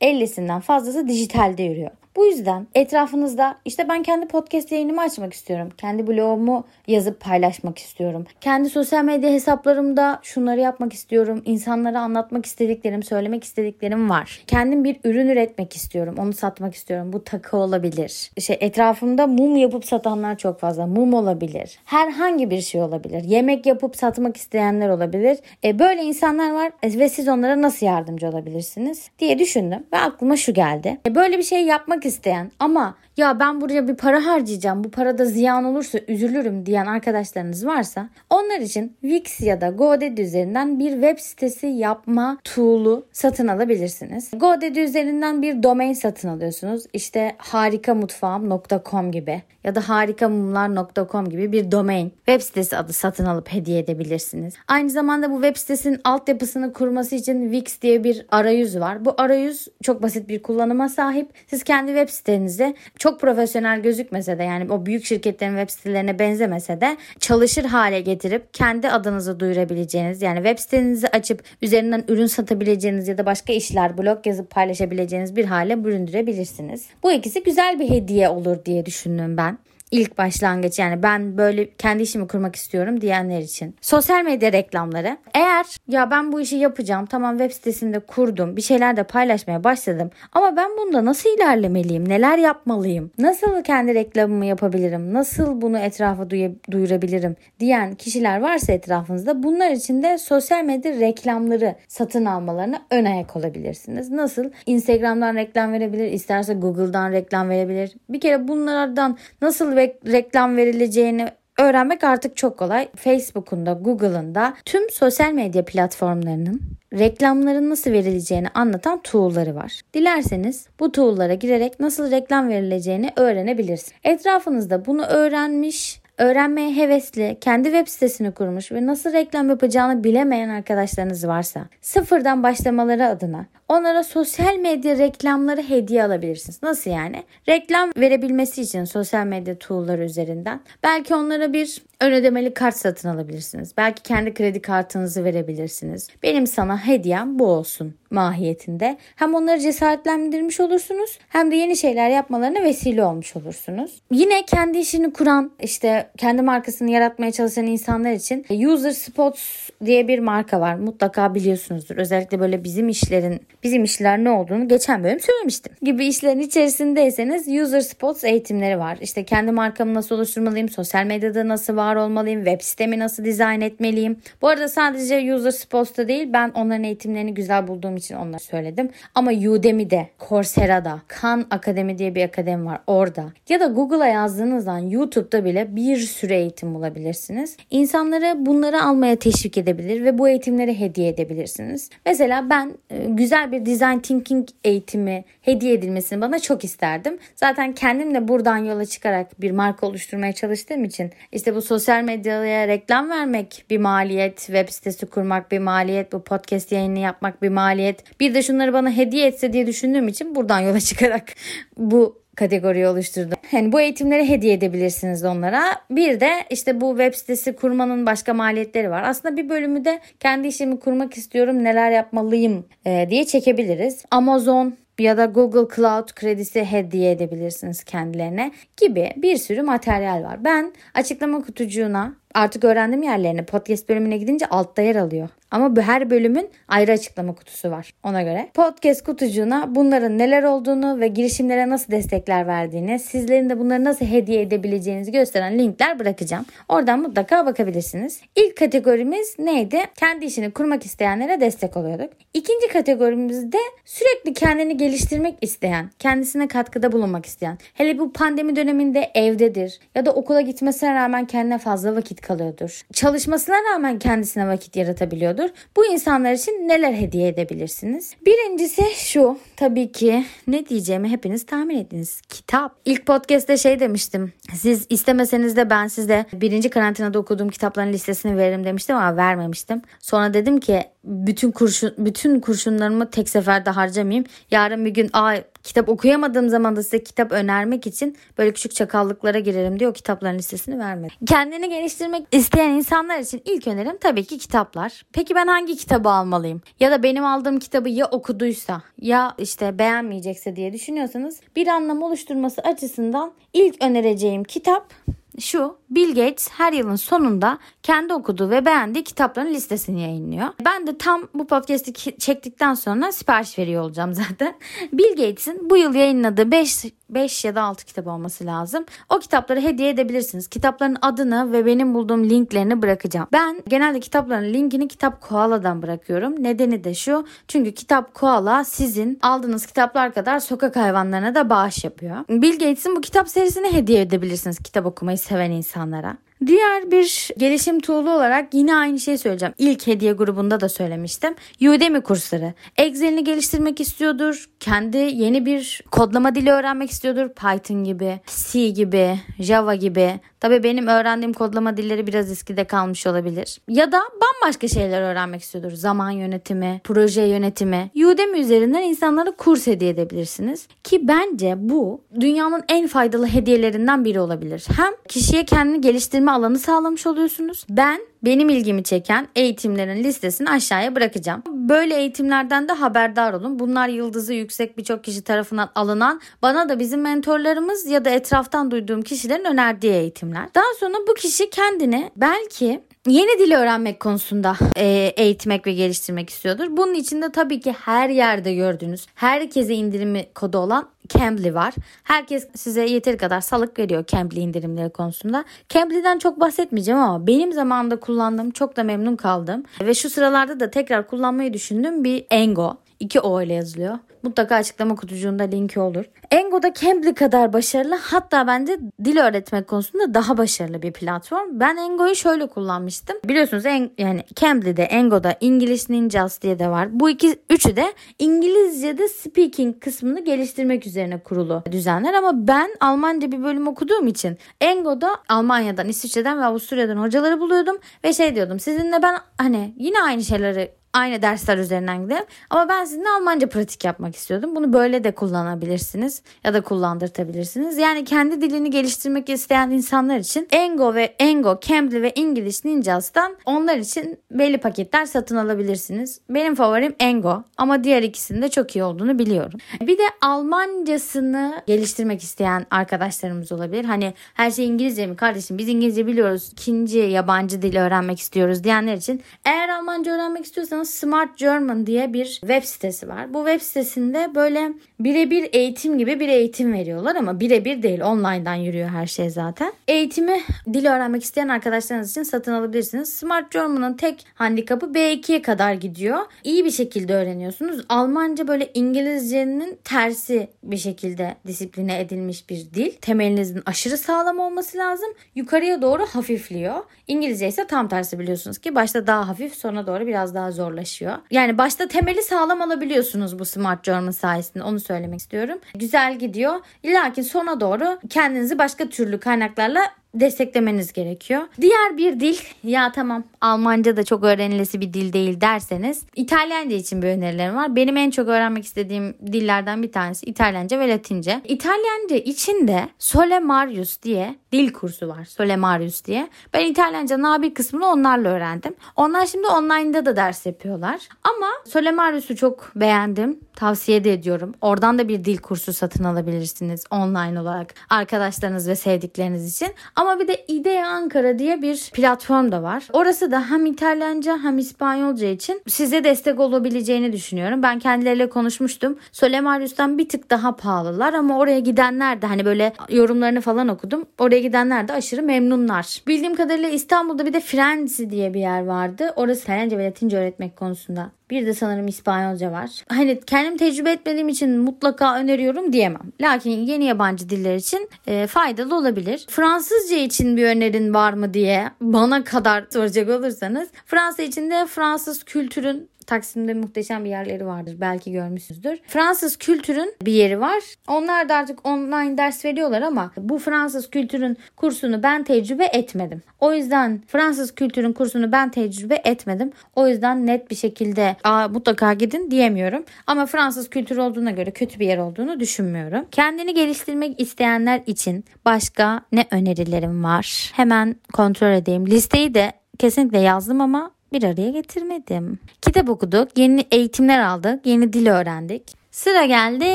%50'sinden 0.00 0.60
fazlası 0.60 1.08
dijitalde 1.08 1.62
yürüyor. 1.62 1.90
Bu 2.16 2.26
yüzden 2.26 2.66
etrafınızda 2.74 3.58
işte 3.64 3.88
ben 3.88 4.02
kendi 4.02 4.26
podcast 4.26 4.72
yayınımı 4.72 5.00
açmak 5.00 5.32
istiyorum. 5.32 5.68
Kendi 5.78 6.06
blogumu 6.06 6.64
yazıp 6.86 7.20
paylaşmak 7.20 7.78
istiyorum. 7.78 8.26
Kendi 8.40 8.70
sosyal 8.70 9.04
medya 9.04 9.30
hesaplarımda 9.30 10.18
şunları 10.22 10.60
yapmak 10.60 10.92
istiyorum. 10.92 11.42
İnsanlara 11.44 12.00
anlatmak 12.00 12.46
istediklerim, 12.46 13.02
söylemek 13.02 13.44
istediklerim 13.44 14.10
var. 14.10 14.42
Kendim 14.46 14.84
bir 14.84 14.96
ürün 15.04 15.28
üretmek 15.28 15.76
istiyorum. 15.76 16.14
Onu 16.18 16.32
satmak 16.32 16.74
istiyorum. 16.74 17.12
Bu 17.12 17.24
takı 17.24 17.56
olabilir. 17.56 18.30
İşte 18.36 18.56
etrafımda 18.60 19.26
mum 19.26 19.56
yapıp 19.56 19.84
satanlar 19.84 20.38
çok 20.38 20.60
fazla. 20.60 20.86
Mum 20.86 21.14
olabilir. 21.14 21.78
Herhangi 21.84 22.50
bir 22.50 22.60
şey 22.60 22.82
olabilir. 22.82 23.24
Yemek 23.24 23.66
yapıp 23.66 23.96
satmak 23.96 24.36
isteyenler 24.36 24.88
olabilir. 24.88 25.38
E, 25.64 25.78
böyle 25.78 26.02
insanlar 26.02 26.52
var 26.52 26.72
e, 26.82 26.98
ve 26.98 27.08
siz 27.08 27.28
onlara 27.28 27.62
nasıl 27.62 27.86
yardımcı 27.86 28.28
olabilirsiniz 28.28 29.10
diye 29.18 29.38
düşündüm 29.38 29.86
ve 29.92 29.98
aklıma 29.98 30.36
şu 30.36 30.54
geldi. 30.54 30.98
E, 31.06 31.14
böyle 31.14 31.38
bir 31.38 31.42
şey 31.42 31.64
yapmak 31.64 32.01
yapmak 32.02 32.04
isteyen 32.04 32.50
ama 32.58 32.94
ya 33.16 33.40
ben 33.40 33.60
buraya 33.60 33.88
bir 33.88 33.96
para 33.96 34.26
harcayacağım 34.26 34.84
bu 34.84 34.90
parada 34.90 35.24
ziyan 35.24 35.64
olursa 35.64 35.98
üzülürüm 36.08 36.66
diyen 36.66 36.86
arkadaşlarınız 36.86 37.66
varsa 37.66 38.08
onlar 38.30 38.60
için 38.60 38.96
Wix 39.00 39.40
ya 39.40 39.60
da 39.60 39.68
GoDaddy 39.70 40.22
üzerinden 40.22 40.78
bir 40.78 40.92
web 40.92 41.18
sitesi 41.18 41.66
yapma 41.66 42.38
tool'u 42.44 43.06
satın 43.12 43.48
alabilirsiniz. 43.48 44.30
GoDaddy 44.32 44.80
üzerinden 44.80 45.42
bir 45.42 45.62
domain 45.62 45.92
satın 45.92 46.28
alıyorsunuz. 46.28 46.84
İşte 46.92 47.34
harikamutfağım.com 47.38 49.12
gibi 49.12 49.42
ya 49.64 49.74
da 49.74 49.88
harikamumlar.com 49.88 51.28
gibi 51.28 51.52
bir 51.52 51.70
domain 51.70 52.12
web 52.26 52.40
sitesi 52.40 52.76
adı 52.76 52.92
satın 52.92 53.26
alıp 53.26 53.52
hediye 53.52 53.78
edebilirsiniz. 53.78 54.54
Aynı 54.68 54.90
zamanda 54.90 55.30
bu 55.30 55.42
web 55.42 55.56
sitesinin 55.56 56.00
altyapısını 56.04 56.72
kurması 56.72 57.14
için 57.14 57.52
Wix 57.52 57.82
diye 57.82 58.04
bir 58.04 58.26
arayüz 58.30 58.80
var. 58.80 59.04
Bu 59.04 59.14
arayüz 59.18 59.68
çok 59.82 60.02
basit 60.02 60.28
bir 60.28 60.42
kullanıma 60.42 60.88
sahip. 60.88 61.30
Siz 61.46 61.64
kendi 61.64 61.91
web 61.94 62.08
sitenizi 62.08 62.74
çok 62.98 63.20
profesyonel 63.20 63.80
gözükmese 63.80 64.38
de 64.38 64.42
yani 64.42 64.72
o 64.72 64.86
büyük 64.86 65.04
şirketlerin 65.04 65.56
web 65.56 65.70
sitelerine 65.70 66.18
benzemese 66.18 66.80
de 66.80 66.96
çalışır 67.20 67.64
hale 67.64 68.00
getirip 68.00 68.54
kendi 68.54 68.88
adınızı 68.88 69.40
duyurabileceğiniz 69.40 70.22
yani 70.22 70.36
web 70.36 70.58
sitenizi 70.58 71.08
açıp 71.08 71.42
üzerinden 71.62 72.04
ürün 72.08 72.26
satabileceğiniz 72.26 73.08
ya 73.08 73.18
da 73.18 73.26
başka 73.26 73.52
işler 73.52 73.98
blog 73.98 74.26
yazıp 74.26 74.50
paylaşabileceğiniz 74.50 75.36
bir 75.36 75.44
hale 75.44 75.84
büründürebilirsiniz. 75.84 76.86
Bu 77.02 77.12
ikisi 77.12 77.42
güzel 77.42 77.80
bir 77.80 77.90
hediye 77.90 78.28
olur 78.28 78.64
diye 78.64 78.86
düşündüm 78.86 79.36
ben. 79.36 79.58
İlk 79.92 80.18
başlangıç 80.18 80.78
yani 80.78 81.02
ben 81.02 81.38
böyle 81.38 81.70
kendi 81.70 82.02
işimi 82.02 82.28
kurmak 82.28 82.56
istiyorum 82.56 83.00
diyenler 83.00 83.40
için. 83.40 83.76
Sosyal 83.80 84.24
medya 84.24 84.52
reklamları. 84.52 85.16
Eğer 85.34 85.66
ya 85.88 86.10
ben 86.10 86.32
bu 86.32 86.40
işi 86.40 86.56
yapacağım 86.56 87.06
tamam 87.06 87.38
web 87.38 87.52
sitesinde 87.52 87.98
kurdum 87.98 88.56
bir 88.56 88.62
şeyler 88.62 88.96
de 88.96 89.02
paylaşmaya 89.02 89.64
başladım 89.64 90.10
ama 90.32 90.56
ben 90.56 90.70
bunda 90.78 91.04
nasıl 91.04 91.30
ilerlemeliyim 91.36 92.08
neler 92.08 92.38
yapmalıyım 92.38 93.10
nasıl 93.18 93.62
kendi 93.62 93.94
reklamımı 93.94 94.46
yapabilirim 94.46 95.14
nasıl 95.14 95.60
bunu 95.60 95.78
etrafa 95.78 96.30
duyurabilirim 96.70 97.36
diyen 97.60 97.94
kişiler 97.94 98.40
varsa 98.40 98.72
etrafınızda 98.72 99.42
bunlar 99.42 99.70
için 99.70 100.02
de 100.02 100.18
sosyal 100.18 100.64
medya 100.64 100.92
reklamları 100.92 101.74
satın 101.88 102.24
almalarına 102.24 102.82
ön 102.90 103.04
ayak 103.04 103.36
olabilirsiniz. 103.36 104.10
Nasıl? 104.10 104.50
Instagram'dan 104.66 105.34
reklam 105.36 105.72
verebilir, 105.72 106.12
isterse 106.12 106.54
Google'dan 106.54 107.12
reklam 107.12 107.48
verebilir. 107.48 107.92
Bir 108.08 108.20
kere 108.20 108.48
bunlardan 108.48 109.18
nasıl 109.42 109.76
reklam 109.86 110.56
verileceğini 110.56 111.28
öğrenmek 111.58 112.04
artık 112.04 112.36
çok 112.36 112.58
kolay. 112.58 112.88
Facebook'un 112.96 113.66
da 113.66 113.72
Google'ın 113.72 114.34
da 114.34 114.54
tüm 114.64 114.90
sosyal 114.90 115.32
medya 115.32 115.64
platformlarının 115.64 116.60
reklamların 116.92 117.70
nasıl 117.70 117.90
verileceğini 117.90 118.48
anlatan 118.54 119.00
tool'ları 119.02 119.54
var. 119.54 119.80
Dilerseniz 119.94 120.66
bu 120.80 120.92
tool'lara 120.92 121.34
girerek 121.34 121.80
nasıl 121.80 122.10
reklam 122.10 122.48
verileceğini 122.48 123.10
öğrenebilirsiniz. 123.16 123.92
Etrafınızda 124.04 124.86
bunu 124.86 125.02
öğrenmiş 125.02 126.02
öğrenmeye 126.18 126.76
hevesli, 126.76 127.38
kendi 127.40 127.68
web 127.68 127.88
sitesini 127.88 128.32
kurmuş 128.32 128.72
ve 128.72 128.86
nasıl 128.86 129.12
reklam 129.12 129.48
yapacağını 129.48 130.04
bilemeyen 130.04 130.48
arkadaşlarınız 130.48 131.26
varsa 131.26 131.64
sıfırdan 131.80 132.42
başlamaları 132.42 133.06
adına 133.06 133.46
onlara 133.72 134.04
sosyal 134.04 134.56
medya 134.56 134.98
reklamları 134.98 135.62
hediye 135.62 136.04
alabilirsiniz. 136.04 136.62
Nasıl 136.62 136.90
yani? 136.90 137.22
Reklam 137.48 137.90
verebilmesi 137.96 138.62
için 138.62 138.84
sosyal 138.84 139.26
medya 139.26 139.58
tool'ları 139.58 140.04
üzerinden 140.04 140.60
belki 140.82 141.14
onlara 141.14 141.52
bir 141.52 141.82
ön 142.00 142.12
ödemeli 142.12 142.54
kart 142.54 142.76
satın 142.76 143.08
alabilirsiniz. 143.08 143.72
Belki 143.76 144.02
kendi 144.02 144.34
kredi 144.34 144.62
kartınızı 144.62 145.24
verebilirsiniz. 145.24 146.08
Benim 146.22 146.46
sana 146.46 146.86
hediyem 146.86 147.38
bu 147.38 147.46
olsun 147.46 147.94
mahiyetinde. 148.10 148.98
Hem 149.16 149.34
onları 149.34 149.60
cesaretlendirmiş 149.60 150.60
olursunuz 150.60 151.18
hem 151.28 151.50
de 151.50 151.56
yeni 151.56 151.76
şeyler 151.76 152.10
yapmalarına 152.10 152.62
vesile 152.62 153.04
olmuş 153.04 153.36
olursunuz. 153.36 154.00
Yine 154.10 154.44
kendi 154.44 154.78
işini 154.78 155.12
kuran 155.12 155.50
işte 155.60 156.10
kendi 156.16 156.42
markasını 156.42 156.90
yaratmaya 156.90 157.32
çalışan 157.32 157.66
insanlar 157.66 158.12
için 158.12 158.46
User 158.50 158.90
Spots 158.90 159.70
diye 159.84 160.08
bir 160.08 160.18
marka 160.18 160.60
var. 160.60 160.74
Mutlaka 160.74 161.34
biliyorsunuzdur. 161.34 161.96
Özellikle 161.96 162.40
böyle 162.40 162.64
bizim 162.64 162.88
işlerin 162.88 163.40
bizim 163.62 163.84
işler 163.84 164.24
ne 164.24 164.30
olduğunu 164.30 164.68
geçen 164.68 165.04
bölüm 165.04 165.20
söylemiştim. 165.20 165.72
Gibi 165.82 166.06
işlerin 166.06 166.40
içerisindeyseniz 166.40 167.48
User 167.48 167.80
Spots 167.80 168.24
eğitimleri 168.24 168.78
var. 168.78 168.98
İşte 169.00 169.24
kendi 169.24 169.52
markamı 169.52 169.94
nasıl 169.94 170.14
oluşturmalıyım, 170.14 170.68
sosyal 170.68 171.04
medyada 171.04 171.48
nasıl 171.48 171.76
var 171.76 171.96
olmalıyım, 171.96 172.44
web 172.44 172.60
sitemi 172.60 172.98
nasıl 172.98 173.24
dizayn 173.24 173.60
etmeliyim. 173.60 174.16
Bu 174.42 174.48
arada 174.48 174.68
sadece 174.68 175.34
User 175.34 175.50
Spots'ta 175.50 176.08
değil 176.08 176.32
ben 176.32 176.50
onların 176.50 176.84
eğitimlerini 176.84 177.34
güzel 177.34 177.68
bulduğum 177.68 177.96
için 177.96 178.14
onları 178.14 178.40
söyledim. 178.40 178.90
Ama 179.14 179.30
Udemy'de, 179.30 180.08
Coursera'da, 180.28 181.02
Khan 181.08 181.46
Akademi 181.50 181.98
diye 181.98 182.14
bir 182.14 182.22
akademi 182.22 182.66
var 182.66 182.80
orada. 182.86 183.24
Ya 183.48 183.60
da 183.60 183.66
Google'a 183.66 184.06
yazdığınızdan 184.06 184.78
YouTube'da 184.78 185.44
bile 185.44 185.76
bir 185.76 185.96
sürü 185.96 186.32
eğitim 186.32 186.74
bulabilirsiniz. 186.74 187.56
İnsanları 187.70 188.46
bunları 188.46 188.82
almaya 188.82 189.16
teşvik 189.16 189.58
edebilir 189.58 190.04
ve 190.04 190.18
bu 190.18 190.28
eğitimleri 190.28 190.80
hediye 190.80 191.08
edebilirsiniz. 191.08 191.90
Mesela 192.06 192.50
ben 192.50 192.72
e, 192.90 193.06
bir 193.52 193.66
design 193.66 193.98
thinking 193.98 194.48
eğitimi 194.64 195.24
hediye 195.40 195.74
edilmesini 195.74 196.20
bana 196.20 196.38
çok 196.38 196.64
isterdim. 196.64 197.18
Zaten 197.36 197.74
kendim 197.74 198.14
de 198.14 198.28
buradan 198.28 198.56
yola 198.56 198.86
çıkarak 198.86 199.40
bir 199.40 199.50
marka 199.50 199.86
oluşturmaya 199.86 200.32
çalıştığım 200.32 200.84
için 200.84 201.10
işte 201.32 201.54
bu 201.54 201.62
sosyal 201.62 202.02
medyaya 202.02 202.68
reklam 202.68 203.10
vermek 203.10 203.64
bir 203.70 203.78
maliyet, 203.78 204.38
web 204.38 204.68
sitesi 204.68 205.06
kurmak 205.06 205.52
bir 205.52 205.58
maliyet, 205.58 206.12
bu 206.12 206.24
podcast 206.24 206.72
yayını 206.72 206.98
yapmak 206.98 207.42
bir 207.42 207.48
maliyet. 207.48 208.20
Bir 208.20 208.34
de 208.34 208.42
şunları 208.42 208.72
bana 208.72 208.90
hediye 208.90 209.26
etse 209.26 209.52
diye 209.52 209.66
düşündüğüm 209.66 210.08
için 210.08 210.34
buradan 210.34 210.60
yola 210.60 210.80
çıkarak 210.90 211.34
bu 211.78 212.21
kategori 212.36 212.88
oluşturdum. 212.88 213.38
Yani 213.52 213.72
bu 213.72 213.80
eğitimleri 213.80 214.28
hediye 214.28 214.54
edebilirsiniz 214.54 215.24
onlara. 215.24 215.62
Bir 215.90 216.20
de 216.20 216.30
işte 216.50 216.80
bu 216.80 216.90
web 216.90 217.14
sitesi 217.14 217.56
kurmanın 217.56 218.06
başka 218.06 218.34
maliyetleri 218.34 218.90
var. 218.90 219.02
Aslında 219.02 219.36
bir 219.36 219.48
bölümü 219.48 219.84
de 219.84 220.00
kendi 220.20 220.48
işimi 220.48 220.80
kurmak 220.80 221.16
istiyorum 221.16 221.64
neler 221.64 221.90
yapmalıyım 221.90 222.66
e, 222.86 223.06
diye 223.10 223.24
çekebiliriz. 223.24 224.04
Amazon 224.10 224.74
ya 224.98 225.16
da 225.16 225.24
Google 225.24 225.76
Cloud 225.76 226.14
kredisi 226.14 226.64
hediye 226.64 227.10
edebilirsiniz 227.10 227.84
kendilerine 227.84 228.52
gibi 228.76 229.12
bir 229.16 229.36
sürü 229.36 229.62
materyal 229.62 230.22
var. 230.22 230.44
Ben 230.44 230.72
açıklama 230.94 231.42
kutucuğuna 231.42 232.14
artık 232.34 232.64
öğrendim 232.64 233.02
yerlerini 233.02 233.44
podcast 233.44 233.88
bölümüne 233.88 234.16
gidince 234.16 234.46
altta 234.46 234.82
yer 234.82 234.96
alıyor. 234.96 235.28
Ama 235.52 235.76
bu 235.76 235.80
her 235.80 236.10
bölümün 236.10 236.50
ayrı 236.68 236.92
açıklama 236.92 237.34
kutusu 237.34 237.70
var 237.70 237.94
ona 238.04 238.22
göre. 238.22 238.48
Podcast 238.54 239.04
kutucuğuna 239.04 239.74
bunların 239.74 240.18
neler 240.18 240.42
olduğunu 240.42 241.00
ve 241.00 241.08
girişimlere 241.08 241.68
nasıl 241.68 241.92
destekler 241.92 242.46
verdiğini, 242.46 242.98
sizlerin 242.98 243.50
de 243.50 243.58
bunları 243.58 243.84
nasıl 243.84 244.06
hediye 244.06 244.42
edebileceğinizi 244.42 245.12
gösteren 245.12 245.58
linkler 245.58 245.98
bırakacağım. 245.98 246.46
Oradan 246.68 247.00
mutlaka 247.00 247.46
bakabilirsiniz. 247.46 248.20
İlk 248.36 248.56
kategorimiz 248.56 249.38
neydi? 249.38 249.80
Kendi 249.96 250.24
işini 250.24 250.50
kurmak 250.50 250.86
isteyenlere 250.86 251.40
destek 251.40 251.76
oluyorduk. 251.76 252.10
İkinci 252.34 252.68
kategorimizde 252.68 253.58
sürekli 253.84 254.34
kendini 254.34 254.76
geliştirmek 254.76 255.34
isteyen, 255.40 255.90
kendisine 255.98 256.48
katkıda 256.48 256.92
bulunmak 256.92 257.26
isteyen. 257.26 257.58
Hele 257.74 257.98
bu 257.98 258.12
pandemi 258.12 258.56
döneminde 258.56 259.10
evdedir 259.14 259.80
ya 259.94 260.06
da 260.06 260.12
okula 260.12 260.40
gitmesine 260.40 260.94
rağmen 260.94 261.24
kendine 261.24 261.58
fazla 261.58 261.96
vakit 261.96 262.21
kalıyordur. 262.22 262.82
Çalışmasına 262.92 263.56
rağmen 263.72 263.98
kendisine 263.98 264.48
vakit 264.48 264.76
yaratabiliyordur. 264.76 265.48
Bu 265.76 265.86
insanlar 265.86 266.32
için 266.32 266.52
neler 266.52 266.92
hediye 266.92 267.28
edebilirsiniz? 267.28 268.14
Birincisi 268.26 268.82
şu 268.96 269.38
tabii 269.56 269.92
ki 269.92 270.24
ne 270.46 270.66
diyeceğimi 270.66 271.08
hepiniz 271.08 271.46
tahmin 271.46 271.76
ediniz. 271.76 272.20
Kitap. 272.28 272.76
İlk 272.84 273.06
podcast'te 273.06 273.56
şey 273.56 273.80
demiştim. 273.80 274.32
Siz 274.54 274.86
istemeseniz 274.90 275.56
de 275.56 275.70
ben 275.70 275.86
size 275.86 276.26
birinci 276.32 276.70
karantinada 276.70 277.18
okuduğum 277.18 277.48
kitapların 277.48 277.92
listesini 277.92 278.36
veririm 278.36 278.64
demiştim 278.64 278.96
ama 278.96 279.16
vermemiştim. 279.16 279.82
Sonra 280.00 280.34
dedim 280.34 280.60
ki 280.60 280.82
bütün 281.04 281.50
kurşun 281.50 281.94
bütün 281.98 282.40
kurşunlarımı 282.40 283.10
tek 283.10 283.28
seferde 283.28 283.70
harcamayayım. 283.70 284.24
Yarın 284.50 284.84
bir 284.84 284.90
gün 284.90 285.10
aa 285.12 285.34
kitap 285.62 285.88
okuyamadığım 285.88 286.48
zaman 286.48 286.76
da 286.76 286.82
size 286.82 287.02
kitap 287.02 287.32
önermek 287.32 287.86
için 287.86 288.16
böyle 288.38 288.52
küçük 288.52 288.74
çakallıklara 288.74 289.38
girerim 289.38 289.78
diye 289.78 289.88
o 289.88 289.92
kitapların 289.92 290.38
listesini 290.38 290.78
vermedim. 290.78 291.16
Kendini 291.26 291.68
geliştirmek 291.68 292.26
isteyen 292.32 292.70
insanlar 292.70 293.18
için 293.18 293.42
ilk 293.44 293.66
önerim 293.66 293.96
tabii 294.00 294.24
ki 294.24 294.38
kitaplar. 294.38 295.02
Peki 295.12 295.34
ben 295.34 295.46
hangi 295.46 295.76
kitabı 295.76 296.08
almalıyım? 296.08 296.62
Ya 296.80 296.90
da 296.90 297.02
benim 297.02 297.24
aldığım 297.24 297.58
kitabı 297.58 297.88
ya 297.88 298.06
okuduysa 298.06 298.82
ya 299.00 299.34
işte 299.38 299.78
beğenmeyecekse 299.78 300.56
diye 300.56 300.72
düşünüyorsanız 300.72 301.40
bir 301.56 301.66
anlam 301.66 302.02
oluşturması 302.02 302.62
açısından 302.62 303.32
ilk 303.52 303.84
önereceğim 303.84 304.44
kitap 304.44 304.92
şu 305.40 305.76
Bill 305.90 306.14
Gates 306.14 306.48
her 306.50 306.72
yılın 306.72 306.96
sonunda 306.96 307.58
kendi 307.82 308.14
okuduğu 308.14 308.50
ve 308.50 308.64
beğendiği 308.64 309.04
kitapların 309.04 309.54
listesini 309.54 310.02
yayınlıyor. 310.02 310.48
Ben 310.64 310.86
de 310.86 310.98
tam 310.98 311.28
bu 311.34 311.46
podcast'i 311.46 312.18
çektikten 312.18 312.74
sonra 312.74 313.12
sipariş 313.12 313.58
veriyor 313.58 313.82
olacağım 313.82 314.14
zaten. 314.28 314.54
Bill 314.92 315.16
Gates'in 315.16 315.70
bu 315.70 315.76
yıl 315.76 315.94
yayınladığı 315.94 316.50
5 316.50 316.84
5 317.14 317.44
ya 317.44 317.54
da 317.54 317.62
6 317.62 317.86
kitap 317.86 318.06
olması 318.06 318.46
lazım. 318.46 318.84
O 319.08 319.18
kitapları 319.18 319.60
hediye 319.60 319.90
edebilirsiniz. 319.90 320.48
Kitapların 320.48 320.96
adını 321.02 321.52
ve 321.52 321.66
benim 321.66 321.94
bulduğum 321.94 322.30
linklerini 322.30 322.82
bırakacağım. 322.82 323.28
Ben 323.32 323.62
genelde 323.68 324.00
kitapların 324.00 324.52
linkini 324.52 324.88
Kitap 324.88 325.20
Koala'dan 325.20 325.82
bırakıyorum. 325.82 326.42
Nedeni 326.42 326.84
de 326.84 326.94
şu. 326.94 327.26
Çünkü 327.48 327.72
Kitap 327.74 328.14
Koala 328.14 328.64
sizin 328.64 329.18
aldığınız 329.22 329.66
kitaplar 329.66 330.14
kadar 330.14 330.38
sokak 330.38 330.76
hayvanlarına 330.76 331.34
da 331.34 331.50
bağış 331.50 331.84
yapıyor. 331.84 332.16
Bill 332.28 332.52
Gates'in 332.52 332.96
bu 332.96 333.00
kitap 333.00 333.28
serisini 333.28 333.72
hediye 333.72 334.00
edebilirsiniz 334.00 334.58
kitap 334.58 334.86
okumayı 334.86 335.18
seven 335.22 335.52
insanlara. 335.52 336.16
Diğer 336.46 336.90
bir 336.90 337.30
gelişim 337.38 337.80
tool'u 337.80 338.10
olarak 338.10 338.54
yine 338.54 338.76
aynı 338.76 338.98
şeyi 338.98 339.18
söyleyeceğim. 339.18 339.54
İlk 339.58 339.86
hediye 339.86 340.12
grubunda 340.12 340.60
da 340.60 340.68
söylemiştim. 340.68 341.34
Udemy 341.60 342.00
kursları. 342.00 342.54
Excel'ini 342.76 343.24
geliştirmek 343.24 343.80
istiyordur. 343.80 344.48
Kendi 344.60 344.96
yeni 344.96 345.46
bir 345.46 345.82
kodlama 345.90 346.34
dili 346.34 346.50
öğrenmek 346.50 346.90
istiyordur. 346.90 347.28
Python 347.28 347.84
gibi, 347.84 348.20
C 348.26 348.68
gibi, 348.68 349.18
Java 349.38 349.74
gibi. 349.74 350.20
Tabii 350.40 350.62
benim 350.62 350.86
öğrendiğim 350.86 351.32
kodlama 351.32 351.76
dilleri 351.76 352.06
biraz 352.06 352.30
eskide 352.30 352.64
kalmış 352.64 353.06
olabilir. 353.06 353.60
Ya 353.68 353.92
da 353.92 354.00
bambaşka 354.20 354.68
şeyler 354.68 355.02
öğrenmek 355.02 355.42
istiyordur. 355.42 355.70
Zaman 355.72 356.10
yönetimi, 356.10 356.80
proje 356.84 357.22
yönetimi. 357.22 357.90
Udemy 357.94 358.40
üzerinden 358.40 358.82
insanlara 358.82 359.30
kurs 359.30 359.66
hediye 359.66 359.90
edebilirsiniz. 359.90 360.68
Ki 360.84 361.08
bence 361.08 361.54
bu 361.58 362.04
dünyanın 362.20 362.62
en 362.68 362.86
faydalı 362.86 363.26
hediyelerinden 363.26 364.04
biri 364.04 364.20
olabilir. 364.20 364.64
Hem 364.76 364.92
kişiye 365.08 365.44
kendini 365.44 365.80
geliştirme 365.80 366.31
alanı 366.32 366.58
sağlamış 366.58 367.06
oluyorsunuz. 367.06 367.66
Ben 367.68 368.00
benim 368.22 368.48
ilgimi 368.48 368.82
çeken 368.82 369.28
eğitimlerin 369.36 370.04
listesini 370.04 370.50
aşağıya 370.50 370.96
bırakacağım. 370.96 371.42
Böyle 371.48 371.96
eğitimlerden 371.96 372.68
de 372.68 372.72
haberdar 372.72 373.32
olun. 373.32 373.58
Bunlar 373.58 373.88
yıldızı 373.88 374.34
yüksek 374.34 374.78
birçok 374.78 375.04
kişi 375.04 375.22
tarafından 375.22 375.70
alınan, 375.74 376.20
bana 376.42 376.68
da 376.68 376.78
bizim 376.78 377.00
mentorlarımız 377.00 377.86
ya 377.86 378.04
da 378.04 378.10
etraftan 378.10 378.70
duyduğum 378.70 379.02
kişilerin 379.02 379.44
önerdiği 379.44 379.92
eğitimler. 379.92 380.54
Daha 380.54 380.74
sonra 380.80 380.96
bu 381.08 381.14
kişi 381.14 381.50
kendini 381.50 382.10
belki 382.16 382.82
yeni 383.06 383.38
dil 383.38 383.52
öğrenmek 383.52 384.00
konusunda 384.00 384.56
e, 384.76 385.12
eğitmek 385.16 385.66
ve 385.66 385.72
geliştirmek 385.72 386.30
istiyordur. 386.30 386.66
Bunun 386.70 386.94
için 386.94 387.22
de 387.22 387.32
tabii 387.32 387.60
ki 387.60 387.72
her 387.72 388.08
yerde 388.08 388.54
gördüğünüz, 388.54 389.06
herkese 389.14 389.74
indirimi 389.74 390.26
kodu 390.34 390.58
olan 390.58 390.88
Cambly 391.08 391.54
var. 391.54 391.74
Herkes 392.02 392.48
size 392.54 392.86
yeteri 392.86 393.16
kadar 393.16 393.40
salık 393.40 393.78
veriyor 393.78 394.04
Cambly 394.06 394.40
indirimleri 394.40 394.90
konusunda. 394.90 395.44
Cambly'den 395.68 396.18
çok 396.18 396.40
bahsetmeyeceğim 396.40 397.00
ama 397.00 397.26
benim 397.26 397.52
zamanında 397.52 398.00
kullandığım 398.00 398.50
çok 398.50 398.76
da 398.76 398.82
memnun 398.82 399.16
kaldım. 399.16 399.62
Ve 399.80 399.94
şu 399.94 400.10
sıralarda 400.10 400.60
da 400.60 400.70
tekrar 400.70 401.06
kullanmayı 401.06 401.52
düşündüğüm 401.52 402.04
bir 402.04 402.24
Engo. 402.30 402.76
2 403.00 403.20
O 403.20 403.42
ile 403.42 403.54
yazılıyor. 403.54 403.98
Mutlaka 404.22 404.54
açıklama 404.54 404.94
kutucuğunda 404.94 405.42
linki 405.42 405.80
olur. 405.80 406.04
Engo'da 406.30 406.74
Cambly 406.74 407.14
kadar 407.14 407.52
başarılı 407.52 407.94
hatta 407.94 408.46
bence 408.46 408.78
dil 409.04 409.16
öğretmek 409.16 409.68
konusunda 409.68 410.14
daha 410.14 410.36
başarılı 410.36 410.82
bir 410.82 410.92
platform. 410.92 411.48
Ben 411.52 411.76
Engo'yu 411.76 412.14
şöyle 412.14 412.46
kullanmıştım. 412.46 413.16
Biliyorsunuz 413.24 413.66
en, 413.66 413.90
yani 413.98 414.24
Cambly'de, 414.34 414.82
Engo'da 414.82 415.30
English 415.30 415.90
Ninjas 415.90 416.42
diye 416.42 416.58
de 416.58 416.68
var. 416.68 417.00
Bu 417.00 417.10
iki 417.10 417.36
üçü 417.50 417.76
de 417.76 417.92
İngilizce'de 418.18 419.08
speaking 419.08 419.80
kısmını 419.80 420.24
geliştirmek 420.24 420.86
üzerine 420.86 421.18
kurulu 421.18 421.62
düzenler 421.72 422.14
ama 422.14 422.48
ben 422.48 422.70
Almanca 422.80 423.32
bir 423.32 423.42
bölüm 423.42 423.68
okuduğum 423.68 424.06
için 424.06 424.38
Engo'da 424.60 425.16
Almanya'dan, 425.28 425.88
İsviçre'den 425.88 426.40
ve 426.40 426.44
Avusturya'dan 426.44 426.96
hocaları 426.96 427.40
buluyordum 427.40 427.78
ve 428.04 428.12
şey 428.12 428.34
diyordum 428.34 428.60
sizinle 428.60 429.02
ben 429.02 429.14
hani 429.38 429.74
yine 429.78 430.02
aynı 430.02 430.24
şeyleri 430.24 430.81
aynı 430.92 431.22
dersler 431.22 431.58
üzerinden 431.58 432.02
gidelim. 432.02 432.24
Ama 432.50 432.68
ben 432.68 432.84
sizinle 432.84 433.08
Almanca 433.10 433.48
pratik 433.48 433.84
yapmak 433.84 434.16
istiyordum. 434.16 434.56
Bunu 434.56 434.72
böyle 434.72 435.04
de 435.04 435.12
kullanabilirsiniz 435.12 436.22
ya 436.44 436.54
da 436.54 436.60
kullandırtabilirsiniz. 436.60 437.78
Yani 437.78 438.04
kendi 438.04 438.40
dilini 438.40 438.70
geliştirmek 438.70 439.28
isteyen 439.28 439.70
insanlar 439.70 440.18
için 440.18 440.48
Engo 440.50 440.94
ve 440.94 441.14
Engo, 441.18 441.60
Cambly 441.60 442.02
ve 442.02 442.08
English 442.08 442.64
Ninjas'tan 442.64 443.36
onlar 443.44 443.76
için 443.76 444.18
belli 444.30 444.58
paketler 444.58 445.06
satın 445.06 445.36
alabilirsiniz. 445.36 446.20
Benim 446.30 446.54
favorim 446.54 446.94
Engo 447.00 447.44
ama 447.56 447.84
diğer 447.84 448.02
ikisinin 448.02 448.42
de 448.42 448.48
çok 448.48 448.76
iyi 448.76 448.84
olduğunu 448.84 449.18
biliyorum. 449.18 449.60
Bir 449.80 449.98
de 449.98 450.02
Almancasını 450.20 451.62
geliştirmek 451.66 452.22
isteyen 452.22 452.66
arkadaşlarımız 452.70 453.52
olabilir. 453.52 453.84
Hani 453.84 454.14
her 454.34 454.50
şey 454.50 454.66
İngilizce 454.66 455.06
mi 455.06 455.16
kardeşim 455.16 455.58
biz 455.58 455.68
İngilizce 455.68 456.06
biliyoruz. 456.06 456.50
ikinci 456.52 456.98
yabancı 456.98 457.62
dil 457.62 457.76
öğrenmek 457.76 458.18
istiyoruz 458.18 458.64
diyenler 458.64 458.96
için 458.96 459.22
eğer 459.44 459.68
Almanca 459.68 460.12
öğrenmek 460.12 460.44
istiyorsanız 460.44 460.81
bakarsanız 460.82 460.90
Smart 460.90 461.38
German 461.38 461.86
diye 461.86 462.12
bir 462.12 462.26
web 462.26 462.62
sitesi 462.62 463.08
var. 463.08 463.34
Bu 463.34 463.46
web 463.46 463.60
sitesinde 463.60 464.30
böyle 464.34 464.72
birebir 465.00 465.48
eğitim 465.52 465.98
gibi 465.98 466.20
bir 466.20 466.28
eğitim 466.28 466.72
veriyorlar 466.72 467.16
ama 467.16 467.40
birebir 467.40 467.82
değil. 467.82 468.00
Online'dan 468.00 468.54
yürüyor 468.54 468.88
her 468.88 469.06
şey 469.06 469.30
zaten. 469.30 469.72
Eğitimi 469.88 470.40
dil 470.72 470.86
öğrenmek 470.86 471.24
isteyen 471.24 471.48
arkadaşlarınız 471.48 472.10
için 472.10 472.22
satın 472.22 472.52
alabilirsiniz. 472.52 473.12
Smart 473.12 473.50
German'ın 473.50 473.94
tek 473.94 474.26
handikapı 474.34 474.86
B2'ye 474.86 475.42
kadar 475.42 475.74
gidiyor. 475.74 476.18
İyi 476.44 476.64
bir 476.64 476.70
şekilde 476.70 477.14
öğreniyorsunuz. 477.14 477.84
Almanca 477.88 478.48
böyle 478.48 478.70
İngilizcenin 478.74 479.78
tersi 479.84 480.48
bir 480.62 480.76
şekilde 480.76 481.34
disipline 481.46 482.00
edilmiş 482.00 482.50
bir 482.50 482.56
dil. 482.74 482.92
Temelinizin 483.00 483.62
aşırı 483.66 483.98
sağlam 483.98 484.38
olması 484.38 484.78
lazım. 484.78 485.08
Yukarıya 485.34 485.82
doğru 485.82 486.06
hafifliyor. 486.06 486.76
İngilizce 487.08 487.48
ise 487.48 487.66
tam 487.66 487.88
tersi 487.88 488.18
biliyorsunuz 488.18 488.58
ki 488.58 488.74
başta 488.74 489.06
daha 489.06 489.28
hafif 489.28 489.54
sonra 489.54 489.86
doğru 489.86 490.06
biraz 490.06 490.34
daha 490.34 490.52
zor 490.52 490.71
zorlaşıyor. 490.72 491.18
Yani 491.30 491.58
başta 491.58 491.88
temeli 491.88 492.22
sağlam 492.22 492.62
alabiliyorsunuz 492.62 493.38
bu 493.38 493.44
Smart 493.44 493.84
German 493.84 494.10
sayesinde 494.10 494.64
onu 494.64 494.80
söylemek 494.80 495.20
istiyorum. 495.20 495.58
Güzel 495.74 496.18
gidiyor. 496.18 496.60
Lakin 496.84 497.22
sona 497.22 497.60
doğru 497.60 497.98
kendinizi 498.08 498.58
başka 498.58 498.88
türlü 498.88 499.20
kaynaklarla 499.20 499.80
desteklemeniz 500.14 500.92
gerekiyor. 500.92 501.42
Diğer 501.60 501.96
bir 501.96 502.20
dil 502.20 502.36
ya 502.64 502.92
tamam 502.92 503.24
Almanca 503.42 503.96
da 503.96 504.04
çok 504.04 504.24
öğrenilesi 504.24 504.80
bir 504.80 504.92
dil 504.92 505.12
değil 505.12 505.40
derseniz 505.40 506.02
İtalyanca 506.16 506.76
için 506.76 507.02
bir 507.02 507.06
önerilerim 507.06 507.56
var. 507.56 507.76
Benim 507.76 507.96
en 507.96 508.10
çok 508.10 508.28
öğrenmek 508.28 508.64
istediğim 508.64 509.14
dillerden 509.32 509.82
bir 509.82 509.92
tanesi 509.92 510.26
İtalyanca 510.26 510.80
ve 510.80 510.88
Latince. 510.88 511.40
İtalyanca 511.44 512.16
için 512.16 512.68
de 512.68 512.88
Sole 512.98 513.40
Marius 513.40 514.02
diye 514.02 514.36
dil 514.52 514.72
kursu 514.72 515.08
var. 515.08 515.24
Sole 515.24 515.56
Marius 515.56 516.04
diye. 516.04 516.28
Ben 516.54 516.66
İtalyanca 516.66 517.22
nabi 517.22 517.54
kısmını 517.54 517.86
onlarla 517.86 518.28
öğrendim. 518.28 518.74
Onlar 518.96 519.26
şimdi 519.26 519.46
online'da 519.46 520.06
da 520.06 520.16
ders 520.16 520.46
yapıyorlar. 520.46 521.08
Ama 521.24 521.46
Sole 521.66 521.90
Marius'u 521.90 522.36
çok 522.36 522.72
beğendim. 522.76 523.40
Tavsiye 523.56 524.04
de 524.04 524.12
ediyorum. 524.12 524.54
Oradan 524.60 524.98
da 524.98 525.08
bir 525.08 525.24
dil 525.24 525.38
kursu 525.38 525.72
satın 525.72 526.04
alabilirsiniz 526.04 526.84
online 526.90 527.40
olarak 527.40 527.74
arkadaşlarınız 527.90 528.68
ve 528.68 528.76
sevdikleriniz 528.76 529.56
için. 529.56 529.74
Ama 529.96 530.20
bir 530.20 530.28
de 530.28 530.44
İdea 530.48 530.88
Ankara 530.88 531.38
diye 531.38 531.62
bir 531.62 531.90
platform 531.92 532.52
da 532.52 532.62
var. 532.62 532.88
Orası 532.92 533.31
da 533.32 533.50
hem 533.50 533.66
İtalyanca 533.66 534.38
hem 534.42 534.58
İspanyolca 534.58 535.28
için 535.28 535.62
size 535.66 536.04
destek 536.04 536.40
olabileceğini 536.40 537.12
düşünüyorum. 537.12 537.62
Ben 537.62 537.78
kendileriyle 537.78 538.28
konuşmuştum. 538.28 538.98
Solemarius'tan 539.12 539.98
bir 539.98 540.08
tık 540.08 540.30
daha 540.30 540.56
pahalılar 540.56 541.14
ama 541.14 541.38
oraya 541.38 541.58
gidenler 541.58 542.22
de 542.22 542.26
hani 542.26 542.44
böyle 542.44 542.72
yorumlarını 542.88 543.40
falan 543.40 543.68
okudum. 543.68 544.06
Oraya 544.18 544.40
gidenler 544.40 544.88
de 544.88 544.92
aşırı 544.92 545.22
memnunlar. 545.22 546.02
Bildiğim 546.06 546.34
kadarıyla 546.34 546.68
İstanbul'da 546.68 547.26
bir 547.26 547.32
de 547.32 547.40
Frenzy 547.40 548.04
diye 548.10 548.34
bir 548.34 548.40
yer 548.40 548.64
vardı. 548.64 549.12
Orası 549.16 549.42
İtalyanca 549.42 549.78
ve 549.78 549.86
Latince 549.86 550.16
öğretmek 550.16 550.56
konusunda 550.56 551.10
bir 551.32 551.46
de 551.46 551.54
sanırım 551.54 551.88
İspanyolca 551.88 552.52
var. 552.52 552.70
Hani 552.88 553.20
kendim 553.20 553.56
tecrübe 553.56 553.90
etmediğim 553.90 554.28
için 554.28 554.58
mutlaka 554.58 555.16
öneriyorum 555.16 555.72
diyemem. 555.72 556.12
Lakin 556.20 556.50
yeni 556.50 556.84
yabancı 556.84 557.28
diller 557.28 557.56
için 557.56 557.88
e, 558.06 558.26
faydalı 558.26 558.76
olabilir. 558.76 559.26
Fransızca 559.28 559.96
için 559.96 560.36
bir 560.36 560.44
önerin 560.44 560.94
var 560.94 561.12
mı 561.12 561.34
diye 561.34 561.70
bana 561.80 562.24
kadar 562.24 562.64
soracak 562.72 563.08
olursanız 563.08 563.68
Fransa 563.86 564.22
için 564.22 564.50
de 564.50 564.66
Fransız 564.66 565.24
kültürün 565.24 565.88
Taksim'de 566.12 566.54
muhteşem 566.54 567.04
bir 567.04 567.10
yerleri 567.10 567.46
vardır. 567.46 567.76
Belki 567.80 568.12
görmüşsünüzdür. 568.12 568.78
Fransız 568.86 569.36
kültürün 569.36 569.94
bir 570.02 570.12
yeri 570.12 570.40
var. 570.40 570.62
Onlar 570.88 571.28
da 571.28 571.34
artık 571.34 571.66
online 571.66 572.18
ders 572.18 572.44
veriyorlar 572.44 572.82
ama 572.82 573.12
bu 573.16 573.38
Fransız 573.38 573.90
kültürün 573.90 574.36
kursunu 574.56 575.02
ben 575.02 575.24
tecrübe 575.24 575.64
etmedim. 575.64 576.22
O 576.40 576.52
yüzden 576.52 577.02
Fransız 577.06 577.54
kültürün 577.54 577.92
kursunu 577.92 578.32
ben 578.32 578.50
tecrübe 578.50 579.00
etmedim. 579.04 579.52
O 579.76 579.88
yüzden 579.88 580.26
net 580.26 580.50
bir 580.50 580.56
şekilde 580.56 581.16
Aa, 581.24 581.48
mutlaka 581.48 581.92
gidin 581.92 582.30
diyemiyorum. 582.30 582.84
Ama 583.06 583.26
Fransız 583.26 583.70
kültürü 583.70 584.00
olduğuna 584.00 584.30
göre 584.30 584.50
kötü 584.50 584.80
bir 584.80 584.86
yer 584.86 584.98
olduğunu 584.98 585.40
düşünmüyorum. 585.40 586.06
Kendini 586.10 586.54
geliştirmek 586.54 587.20
isteyenler 587.20 587.82
için 587.86 588.24
başka 588.44 589.00
ne 589.12 589.26
önerilerim 589.30 590.04
var? 590.04 590.52
Hemen 590.54 590.96
kontrol 591.12 591.52
edeyim. 591.52 591.86
Listeyi 591.86 592.34
de 592.34 592.52
kesinlikle 592.78 593.18
yazdım 593.18 593.60
ama 593.60 593.90
bir 594.12 594.22
araya 594.22 594.50
getirmedim. 594.50 595.38
Kitap 595.62 595.88
okuduk, 595.88 596.38
yeni 596.38 596.66
eğitimler 596.70 597.20
aldık, 597.20 597.66
yeni 597.66 597.92
dil 597.92 598.06
öğrendik. 598.06 598.82
Sıra 598.92 599.24
geldi 599.24 599.66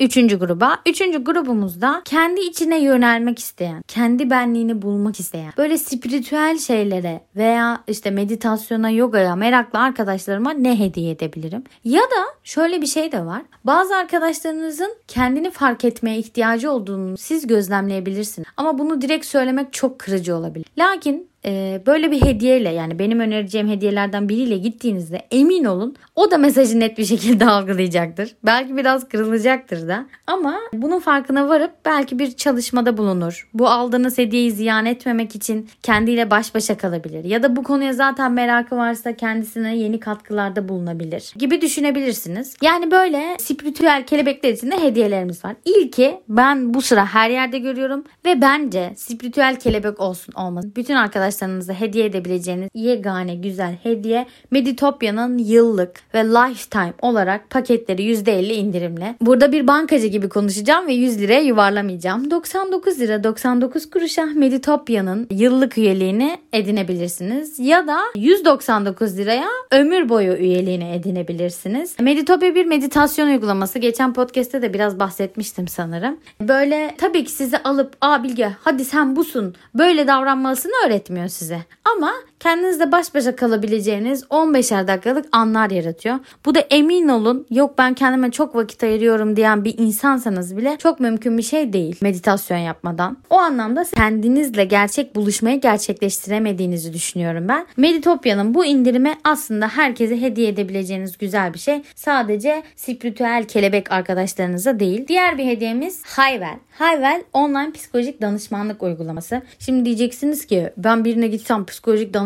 üçüncü 0.00 0.38
gruba. 0.38 0.78
Üçüncü 0.86 1.24
grubumuzda 1.24 2.02
kendi 2.04 2.40
içine 2.40 2.82
yönelmek 2.82 3.38
isteyen, 3.38 3.82
kendi 3.88 4.30
benliğini 4.30 4.82
bulmak 4.82 5.20
isteyen, 5.20 5.52
böyle 5.56 5.78
spiritüel 5.78 6.58
şeylere 6.58 7.20
veya 7.36 7.82
işte 7.88 8.10
meditasyona, 8.10 8.90
yogaya 8.90 9.36
meraklı 9.36 9.78
arkadaşlarıma 9.78 10.50
ne 10.50 10.78
hediye 10.78 11.10
edebilirim? 11.10 11.64
Ya 11.84 12.00
da 12.00 12.24
şöyle 12.44 12.82
bir 12.82 12.86
şey 12.86 13.12
de 13.12 13.26
var. 13.26 13.42
Bazı 13.64 13.96
arkadaşlarınızın 13.96 14.94
kendini 15.08 15.50
fark 15.50 15.84
etmeye 15.84 16.18
ihtiyacı 16.18 16.70
olduğunu 16.70 17.16
siz 17.16 17.46
gözlemleyebilirsiniz. 17.46 18.48
Ama 18.56 18.78
bunu 18.78 19.00
direkt 19.00 19.26
söylemek 19.26 19.72
çok 19.72 19.98
kırıcı 19.98 20.36
olabilir. 20.36 20.66
Lakin 20.78 21.28
e, 21.46 21.82
böyle 21.86 22.10
bir 22.10 22.22
hediyeyle 22.22 22.68
yani 22.68 22.98
benim 22.98 23.20
önereceğim 23.20 23.68
hediyelerden 23.68 24.28
biriyle 24.28 24.58
gittiğinizde 24.58 25.22
emin 25.30 25.64
olun 25.64 25.96
o 26.16 26.30
da 26.30 26.38
mesajı 26.38 26.80
net 26.80 26.98
bir 26.98 27.04
şekilde 27.04 27.46
algılayacaktır. 27.50 28.36
Belki 28.44 28.76
biraz 28.76 29.08
kırılacaktır 29.08 29.88
da 29.88 30.06
ama 30.26 30.54
bunun 30.72 31.00
farkına 31.00 31.48
varıp 31.48 31.72
belki 31.84 32.18
bir 32.18 32.30
çalışmada 32.30 32.96
bulunur. 32.96 33.48
Bu 33.54 33.68
aldığınız 33.68 34.18
hediyeyi 34.18 34.52
ziyan 34.52 34.86
etmemek 34.86 35.36
için 35.36 35.68
kendiyle 35.82 36.30
baş 36.30 36.54
başa 36.54 36.76
kalabilir. 36.76 37.24
Ya 37.24 37.42
da 37.42 37.56
bu 37.56 37.62
konuya 37.62 37.92
zaten 37.92 38.32
merakı 38.32 38.76
varsa 38.76 39.16
kendisine 39.16 39.76
yeni 39.76 40.00
katkılarda 40.00 40.68
bulunabilir 40.68 41.32
gibi 41.36 41.60
düşünebilirsiniz. 41.60 42.56
Yani 42.62 42.90
böyle 42.90 43.36
spiritüel 43.38 44.06
kelebekler 44.06 44.52
için 44.52 44.70
de 44.70 44.82
hediyelerimiz 44.82 45.44
var. 45.44 45.56
İlki 45.64 46.20
ben 46.28 46.74
bu 46.74 46.82
sıra 46.82 47.06
her 47.06 47.30
yerde 47.30 47.58
görüyorum 47.58 48.04
ve 48.24 48.40
bence 48.40 48.92
spiritüel 48.96 49.56
kelebek 49.56 50.00
olsun 50.00 50.32
olmasın. 50.32 50.72
Bütün 50.76 50.94
arkadaşlar 50.94 51.35
arkadaşlarınıza 51.36 51.72
hediye 51.72 52.04
edebileceğiniz 52.04 52.70
yegane 52.74 53.34
güzel 53.34 53.76
hediye 53.82 54.26
Meditopya'nın 54.50 55.38
yıllık 55.38 56.00
ve 56.14 56.24
lifetime 56.24 56.92
olarak 57.02 57.50
paketleri 57.50 58.02
%50 58.02 58.52
indirimli. 58.52 59.14
Burada 59.20 59.52
bir 59.52 59.66
bankacı 59.66 60.06
gibi 60.06 60.28
konuşacağım 60.28 60.86
ve 60.86 60.92
100 60.92 61.20
liraya 61.20 61.40
yuvarlamayacağım. 61.40 62.30
99 62.30 63.00
lira 63.00 63.24
99 63.24 63.90
kuruşa 63.90 64.26
Meditopya'nın 64.26 65.26
yıllık 65.30 65.78
üyeliğini 65.78 66.38
edinebilirsiniz. 66.52 67.58
Ya 67.58 67.86
da 67.86 67.98
199 68.14 69.18
liraya 69.18 69.48
ömür 69.72 70.08
boyu 70.08 70.32
üyeliğini 70.32 70.92
edinebilirsiniz. 70.92 72.00
Meditopya 72.00 72.54
bir 72.54 72.66
meditasyon 72.66 73.26
uygulaması. 73.26 73.78
Geçen 73.78 74.12
podcast'te 74.12 74.62
de 74.62 74.74
biraz 74.74 74.98
bahsetmiştim 74.98 75.68
sanırım. 75.68 76.16
Böyle 76.40 76.94
tabii 76.98 77.24
ki 77.24 77.30
sizi 77.30 77.58
alıp 77.58 77.96
aa 78.00 78.24
Bilge 78.24 78.50
hadi 78.60 78.84
sen 78.84 79.16
busun 79.16 79.54
böyle 79.74 80.06
davranmalısını 80.06 80.72
öğretmiyor 80.86 81.25
size. 81.28 81.64
Ama 81.84 82.12
kendinizle 82.40 82.92
baş 82.92 83.14
başa 83.14 83.36
kalabileceğiniz 83.36 84.22
15'er 84.22 84.88
dakikalık 84.88 85.26
anlar 85.32 85.70
yaratıyor. 85.70 86.18
Bu 86.44 86.54
da 86.54 86.60
emin 86.60 87.08
olun 87.08 87.46
yok 87.50 87.78
ben 87.78 87.94
kendime 87.94 88.30
çok 88.30 88.54
vakit 88.54 88.82
ayırıyorum 88.82 89.36
diyen 89.36 89.64
bir 89.64 89.78
insansanız 89.78 90.56
bile 90.56 90.76
çok 90.78 91.00
mümkün 91.00 91.38
bir 91.38 91.42
şey 91.42 91.72
değil 91.72 91.96
meditasyon 92.00 92.58
yapmadan. 92.58 93.16
O 93.30 93.38
anlamda 93.38 93.84
kendinizle 93.94 94.64
gerçek 94.64 95.16
buluşmayı 95.16 95.60
gerçekleştiremediğinizi 95.60 96.92
düşünüyorum 96.92 97.48
ben. 97.48 97.66
Meditopya'nın 97.76 98.54
bu 98.54 98.64
indirimi 98.64 99.14
aslında 99.24 99.68
herkese 99.68 100.20
hediye 100.20 100.48
edebileceğiniz 100.48 101.18
güzel 101.18 101.54
bir 101.54 101.58
şey. 101.58 101.82
Sadece 101.94 102.62
spiritüel 102.76 103.44
kelebek 103.44 103.92
arkadaşlarınıza 103.92 104.80
değil. 104.80 105.08
Diğer 105.08 105.38
bir 105.38 105.44
hediyemiz 105.44 106.02
Hayvel. 106.04 106.58
Hayvel 106.70 107.22
online 107.32 107.72
psikolojik 107.72 108.22
danışmanlık 108.22 108.82
uygulaması. 108.82 109.42
Şimdi 109.58 109.84
diyeceksiniz 109.84 110.46
ki 110.46 110.70
ben 110.76 111.04
birine 111.04 111.28
gitsem 111.28 111.66
psikolojik 111.66 112.14
danışmanlık 112.14 112.25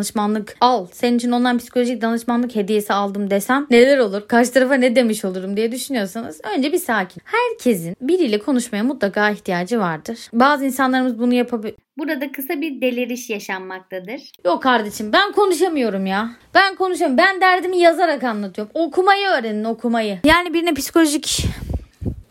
al. 0.60 0.86
Senin 0.92 1.16
için 1.16 1.32
online 1.32 1.58
psikolojik 1.58 2.02
danışmanlık 2.02 2.56
hediyesi 2.56 2.92
aldım 2.92 3.30
desem 3.30 3.66
neler 3.70 3.98
olur? 3.98 4.28
Karşı 4.28 4.52
tarafa 4.52 4.74
ne 4.74 4.96
demiş 4.96 5.24
olurum 5.24 5.56
diye 5.56 5.72
düşünüyorsanız 5.72 6.40
önce 6.56 6.72
bir 6.72 6.78
sakin. 6.78 7.22
Herkesin 7.24 7.96
biriyle 8.00 8.38
konuşmaya 8.38 8.84
mutlaka 8.84 9.30
ihtiyacı 9.30 9.78
vardır. 9.78 10.18
Bazı 10.32 10.64
insanlarımız 10.64 11.18
bunu 11.18 11.34
yapabilir. 11.34 11.74
Burada 11.98 12.32
kısa 12.32 12.60
bir 12.60 12.80
deliriş 12.80 13.30
yaşanmaktadır. 13.30 14.32
Yok 14.44 14.62
kardeşim 14.62 15.12
ben 15.12 15.32
konuşamıyorum 15.32 16.06
ya. 16.06 16.30
Ben 16.54 16.74
konuşamıyorum. 16.76 17.18
Ben 17.18 17.40
derdimi 17.40 17.78
yazarak 17.78 18.24
anlatıyorum. 18.24 18.72
Okumayı 18.74 19.26
öğrenin 19.26 19.64
okumayı. 19.64 20.18
Yani 20.24 20.54
birine 20.54 20.74
psikolojik 20.74 21.46